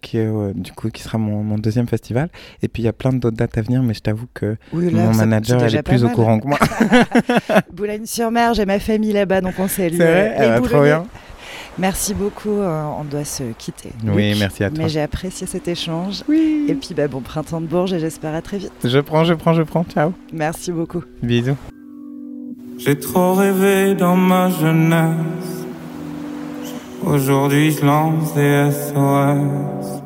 qui, 0.00 0.18
est, 0.18 0.26
euh, 0.26 0.52
du 0.54 0.72
coup, 0.72 0.90
qui 0.90 1.02
sera 1.02 1.18
mon, 1.18 1.42
mon 1.42 1.58
deuxième 1.58 1.86
festival. 1.86 2.28
Et 2.62 2.68
puis 2.68 2.82
il 2.82 2.86
y 2.86 2.88
a 2.88 2.92
plein 2.92 3.12
d'autres 3.12 3.36
dates 3.36 3.56
à 3.58 3.62
venir, 3.62 3.82
mais 3.82 3.94
je 3.94 4.00
t'avoue 4.00 4.26
que 4.32 4.56
Oui, 4.72 4.90
là, 4.90 5.04
mon 5.04 5.14
manager 5.14 5.62
elle 5.62 5.74
est 5.74 5.82
plus 5.82 6.04
au 6.04 6.08
courant 6.08 6.38
que 6.40 6.48
moi. 6.48 6.58
Boulogne-sur-Mer, 7.72 8.54
j'ai 8.54 8.66
ma 8.66 8.78
famille 8.78 9.12
là-bas, 9.12 9.40
donc 9.40 9.54
on 9.58 9.68
salue. 9.68 9.94
C'est 9.96 10.04
vrai 10.04 10.38
les 10.38 10.44
Eh 10.44 10.48
ben, 10.48 10.62
Trop 10.62 10.82
bien. 10.82 11.04
Merci 11.78 12.12
beaucoup, 12.12 12.50
euh, 12.50 12.84
on 12.98 13.04
doit 13.04 13.24
se 13.24 13.44
quitter. 13.56 13.90
Oui, 14.04 14.30
Luc. 14.30 14.40
merci 14.40 14.64
à 14.64 14.68
toi. 14.70 14.78
Mais 14.82 14.90
j'ai 14.90 15.00
apprécié 15.00 15.46
cet 15.46 15.68
échange. 15.68 16.22
Oui. 16.28 16.66
Et 16.68 16.74
puis 16.74 16.94
bah, 16.94 17.08
bon 17.08 17.20
printemps 17.20 17.62
de 17.62 17.66
Bourges 17.66 17.94
et 17.94 17.98
j'espère 17.98 18.34
à 18.34 18.42
très 18.42 18.58
vite. 18.58 18.72
Je 18.84 18.98
prends, 18.98 19.24
je 19.24 19.32
prends, 19.32 19.54
je 19.54 19.62
prends. 19.62 19.84
Ciao. 19.84 20.12
Merci 20.32 20.70
beaucoup. 20.70 21.02
Bisous. 21.22 21.56
J'ai 22.78 22.98
trop 22.98 23.34
rêvé 23.34 23.94
dans 23.94 24.16
ma 24.16 24.50
jeunesse. 24.50 25.16
Aujourd'hui, 27.04 27.72
je 27.72 27.84
lance 27.84 28.32
des 28.34 28.70
SOS. 28.70 30.02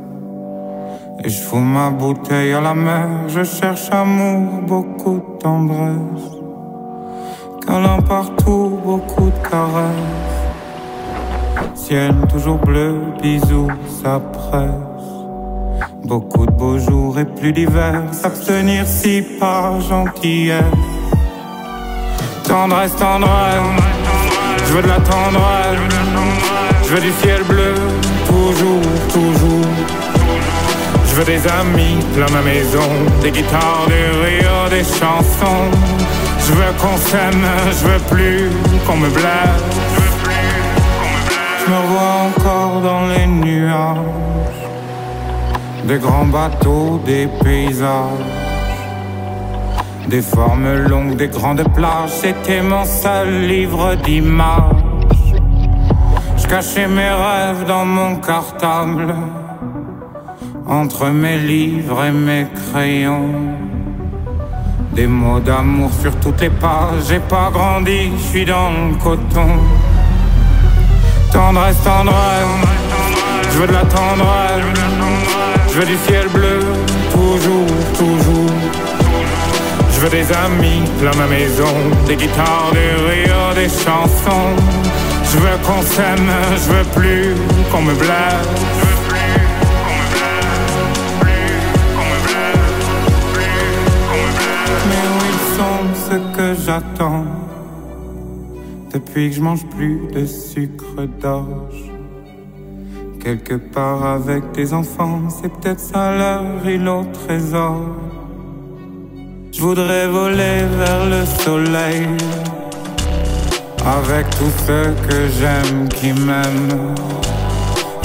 Et 1.22 1.28
je 1.28 1.40
fous 1.42 1.58
ma 1.58 1.90
bouteille 1.90 2.54
à 2.54 2.60
la 2.60 2.74
mer. 2.74 3.08
Je 3.28 3.44
cherche 3.44 3.90
amour, 3.90 4.62
beaucoup 4.66 5.16
de 5.16 5.38
tendresse. 5.38 6.30
Câlin 7.66 8.00
partout, 8.09 8.78
beaucoup 8.82 9.30
de 9.30 9.48
caresses. 9.48 10.37
Ciel 11.74 12.14
toujours 12.28 12.59
bleu, 12.59 12.94
bisous, 13.20 13.68
ça 14.02 14.18
presse. 14.18 14.70
Beaucoup 16.04 16.46
de 16.46 16.52
beaux 16.52 16.78
jours 16.78 17.18
et 17.18 17.26
plus 17.26 17.52
d'hiver. 17.52 18.04
S'abstenir 18.12 18.87
si 18.87 19.22
par 19.38 19.80
gentillesse. 19.80 20.64
Tendresse, 22.44 22.94
tendresse, 22.96 23.82
je 24.66 24.72
veux 24.72 24.82
de 24.82 24.88
la 24.88 25.00
tendresse, 25.00 26.15
je 26.87 26.94
veux 26.94 27.01
du 27.01 27.12
ciel 27.20 27.42
bleu, 27.44 27.75
toujours, 28.27 28.81
toujours. 29.12 29.66
Je 31.09 31.14
veux 31.16 31.25
des 31.25 31.46
amis 31.49 31.96
plein 32.14 32.27
ma 32.33 32.42
maison, 32.42 32.88
des 33.22 33.31
guitares, 33.31 33.87
des 33.88 34.09
rires, 34.25 34.68
des 34.70 34.85
chansons. 34.85 35.70
Je 36.46 36.53
veux 36.53 36.72
qu'on 36.81 36.96
s'aime, 36.96 37.44
je 37.70 37.87
veux 37.88 37.99
plus 38.14 38.51
qu'on 38.87 38.96
me 38.96 39.09
blesse. 39.09 39.64
Je 41.61 41.70
me 41.72 41.81
vois 41.88 42.29
encore 42.29 42.81
dans 42.83 43.07
les 43.09 43.27
nuages, 43.27 43.96
des 45.85 45.99
grands 45.99 46.27
bateaux, 46.27 47.01
des 47.05 47.27
paysages. 47.42 48.37
Des 50.07 50.22
formes 50.22 50.87
longues, 50.88 51.16
des 51.16 51.27
grandes 51.27 51.64
plages, 51.75 52.11
c'était 52.11 52.62
mon 52.62 52.85
seul 52.85 53.49
livre 53.49 53.96
d'images. 54.05 54.86
Je 56.46 56.50
cachais 56.50 56.87
mes 56.87 57.11
rêves 57.11 57.64
dans 57.66 57.85
mon 57.85 58.16
cartable, 58.18 59.12
entre 60.64 61.06
mes 61.06 61.38
livres 61.38 62.04
et 62.04 62.12
mes 62.12 62.46
crayons. 62.70 63.35
Des 64.92 65.09
mots 65.09 65.40
d'amour 65.40 65.90
sur 66.00 66.14
toutes 66.20 66.40
les 66.40 66.50
pages, 66.50 67.09
j'ai 67.09 67.18
pas 67.18 67.50
grandi, 67.52 68.12
je 68.16 68.22
suis 68.28 68.44
dans 68.44 68.70
le 68.70 68.94
coton. 69.02 69.59
Tendresse, 71.32 71.82
tendresse, 71.82 72.46
je 73.50 73.59
veux 73.59 73.66
de 73.66 73.72
la 73.72 73.85
tendresse, 73.85 74.64
je 75.68 75.80
veux 75.80 75.87
du 75.87 75.96
ciel 76.06 76.28
bleu, 76.28 76.61
toujours, 77.11 77.66
toujours. 77.98 78.54
Je 79.90 80.00
veux 80.00 80.11
des 80.11 80.32
amis 80.32 80.85
plein 81.00 81.16
ma 81.18 81.26
maison, 81.26 81.74
des 82.06 82.14
guitares, 82.14 82.70
des 82.72 83.02
rires, 83.11 83.54
des 83.56 83.68
chansons. 83.68 84.86
Je 85.37 85.40
veux 85.42 85.59
qu'on 85.66 85.83
s'aime, 85.83 86.31
je 86.55 86.72
veux 86.72 86.85
plus 86.94 87.35
qu'on 87.70 87.83
me 87.83 87.94
blesse. 87.94 88.87
Ceux 96.09 96.22
que 96.37 96.55
j'attends 96.64 97.25
Depuis 98.94 99.29
que 99.29 99.37
je 99.37 99.40
mange 99.42 99.66
plus 99.66 100.09
de 100.14 100.25
sucre 100.25 101.03
d'orge. 101.20 101.90
Quelque 103.22 103.55
part 103.55 104.07
avec 104.07 104.53
des 104.53 104.72
enfants 104.72 105.29
C'est 105.29 105.53
peut-être 105.53 105.81
ça 105.81 106.16
leur 106.16 106.66
île 106.66 106.88
au 106.88 107.05
trésor. 107.12 107.83
Je 109.53 109.61
voudrais 109.61 110.07
voler 110.09 110.64
vers 110.79 111.07
le 111.07 111.27
soleil 111.27 112.07
avec 113.87 114.29
tous 114.31 114.53
ceux 114.66 114.94
que 115.09 115.29
j'aime 115.38 115.88
qui 115.88 116.12
m'aiment. 116.12 116.94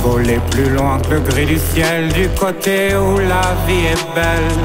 Voler 0.04 0.40
plus 0.50 0.70
loin 0.70 1.00
que 1.00 1.16
le 1.16 1.20
gris 1.22 1.46
du 1.46 1.58
ciel 1.58 2.10
du 2.10 2.28
côté 2.30 2.96
où 2.96 3.18
la 3.18 3.56
vie 3.66 3.86
est 3.94 4.16
belle. 4.16 4.60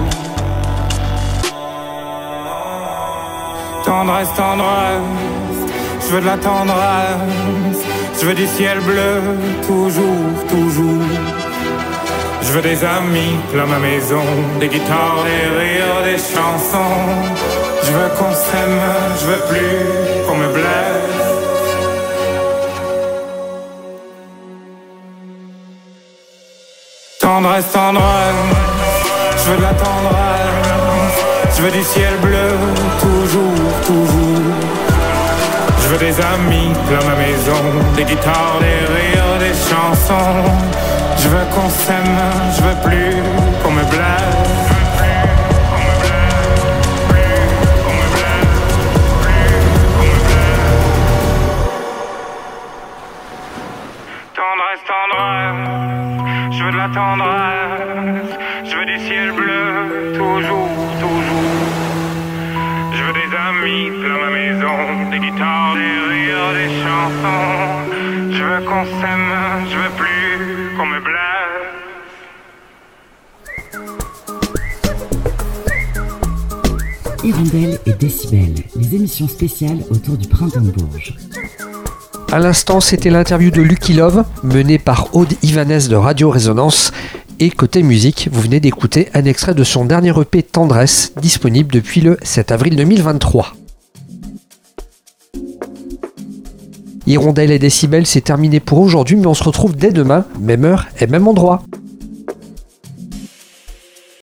Tendresse, 3.85 4.29
tendresse, 4.37 5.61
je 6.00 6.14
veux 6.14 6.20
de 6.20 6.26
la 6.26 6.37
tendresse, 6.37 7.81
je 8.18 8.26
veux 8.26 8.35
du 8.35 8.46
ciel 8.46 8.81
bleu, 8.81 9.20
toujours, 9.66 10.33
toujours. 10.48 11.05
Je 12.42 12.52
veux 12.52 12.62
des 12.62 12.85
amis 12.85 13.37
plein 13.52 13.66
ma 13.66 13.79
maison, 13.79 14.24
des 14.61 14.68
guitares, 14.68 15.24
des 15.24 15.59
rires, 15.59 16.02
des 16.05 16.18
chansons. 16.18 17.05
Je 17.85 17.90
veux 17.92 18.09
qu'on 18.18 18.33
s'aime, 18.33 18.81
je 19.20 19.26
veux 19.26 19.42
plus 19.48 20.26
qu'on 20.26 20.37
me 20.37 20.48
blesse. 20.52 20.95
Tendresse, 27.26 27.72
tendresse, 27.72 28.04
je 29.36 29.50
veux 29.50 29.56
de 29.56 29.62
la 29.62 29.70
tendresse, 29.70 31.24
Je 31.56 31.62
veux 31.62 31.72
du 31.72 31.82
ciel 31.82 32.14
bleu, 32.22 32.50
toujours, 33.00 33.72
toujours. 33.84 34.54
Je 35.82 35.88
veux 35.88 35.98
des 35.98 36.14
amis 36.20 36.70
dans 36.88 37.04
ma 37.04 37.16
maison, 37.16 37.62
des 37.96 38.04
guitares, 38.04 38.58
des 38.60 38.86
rires, 38.94 39.38
des 39.40 39.54
chansons. 39.54 40.44
Je 41.18 41.26
veux 41.26 41.44
qu'on 41.52 41.68
s'aime, 41.68 42.16
je 42.56 42.62
veux 42.62 42.88
plus 42.88 43.16
qu'on 43.60 43.72
me 43.72 43.82
blague. 43.82 44.65
Je 67.08 68.42
veux 68.42 68.64
qu'on 68.66 68.84
s'aime, 68.84 69.30
je 69.70 69.76
veux 69.76 69.90
plus 69.96 70.76
qu'on 70.76 70.86
me 70.86 71.00
blague. 71.00 71.36
Hirondelle 77.22 77.78
et 77.86 77.92
Décibel, 77.92 78.54
les 78.74 78.94
émissions 78.96 79.28
spéciales 79.28 79.78
autour 79.90 80.16
du 80.16 80.26
printemps 80.26 80.60
de 80.60 80.70
Bourges. 80.72 81.14
À 82.32 82.40
l'instant, 82.40 82.80
c'était 82.80 83.10
l'interview 83.10 83.52
de 83.52 83.62
Lucky 83.62 83.92
Love, 83.92 84.24
menée 84.42 84.80
par 84.80 85.14
Aude 85.14 85.32
Ivanès 85.42 85.88
de 85.88 85.94
Radio 85.94 86.30
Résonance. 86.30 86.92
Et 87.38 87.50
côté 87.50 87.84
musique, 87.84 88.28
vous 88.32 88.40
venez 88.40 88.58
d'écouter 88.58 89.10
un 89.14 89.26
extrait 89.26 89.54
de 89.54 89.62
son 89.62 89.84
dernier 89.84 90.12
EP 90.20 90.42
Tendresse, 90.42 91.12
disponible 91.20 91.72
depuis 91.72 92.00
le 92.00 92.18
7 92.22 92.50
avril 92.50 92.74
2023. 92.74 93.52
Hirondelle 97.06 97.52
et 97.52 97.60
Décibel, 97.60 98.04
c'est 98.04 98.20
terminé 98.20 98.58
pour 98.58 98.80
aujourd'hui, 98.80 99.16
mais 99.16 99.26
on 99.26 99.34
se 99.34 99.44
retrouve 99.44 99.76
dès 99.76 99.92
demain, 99.92 100.24
même 100.40 100.64
heure 100.64 100.86
et 101.00 101.06
même 101.06 101.28
endroit. 101.28 101.62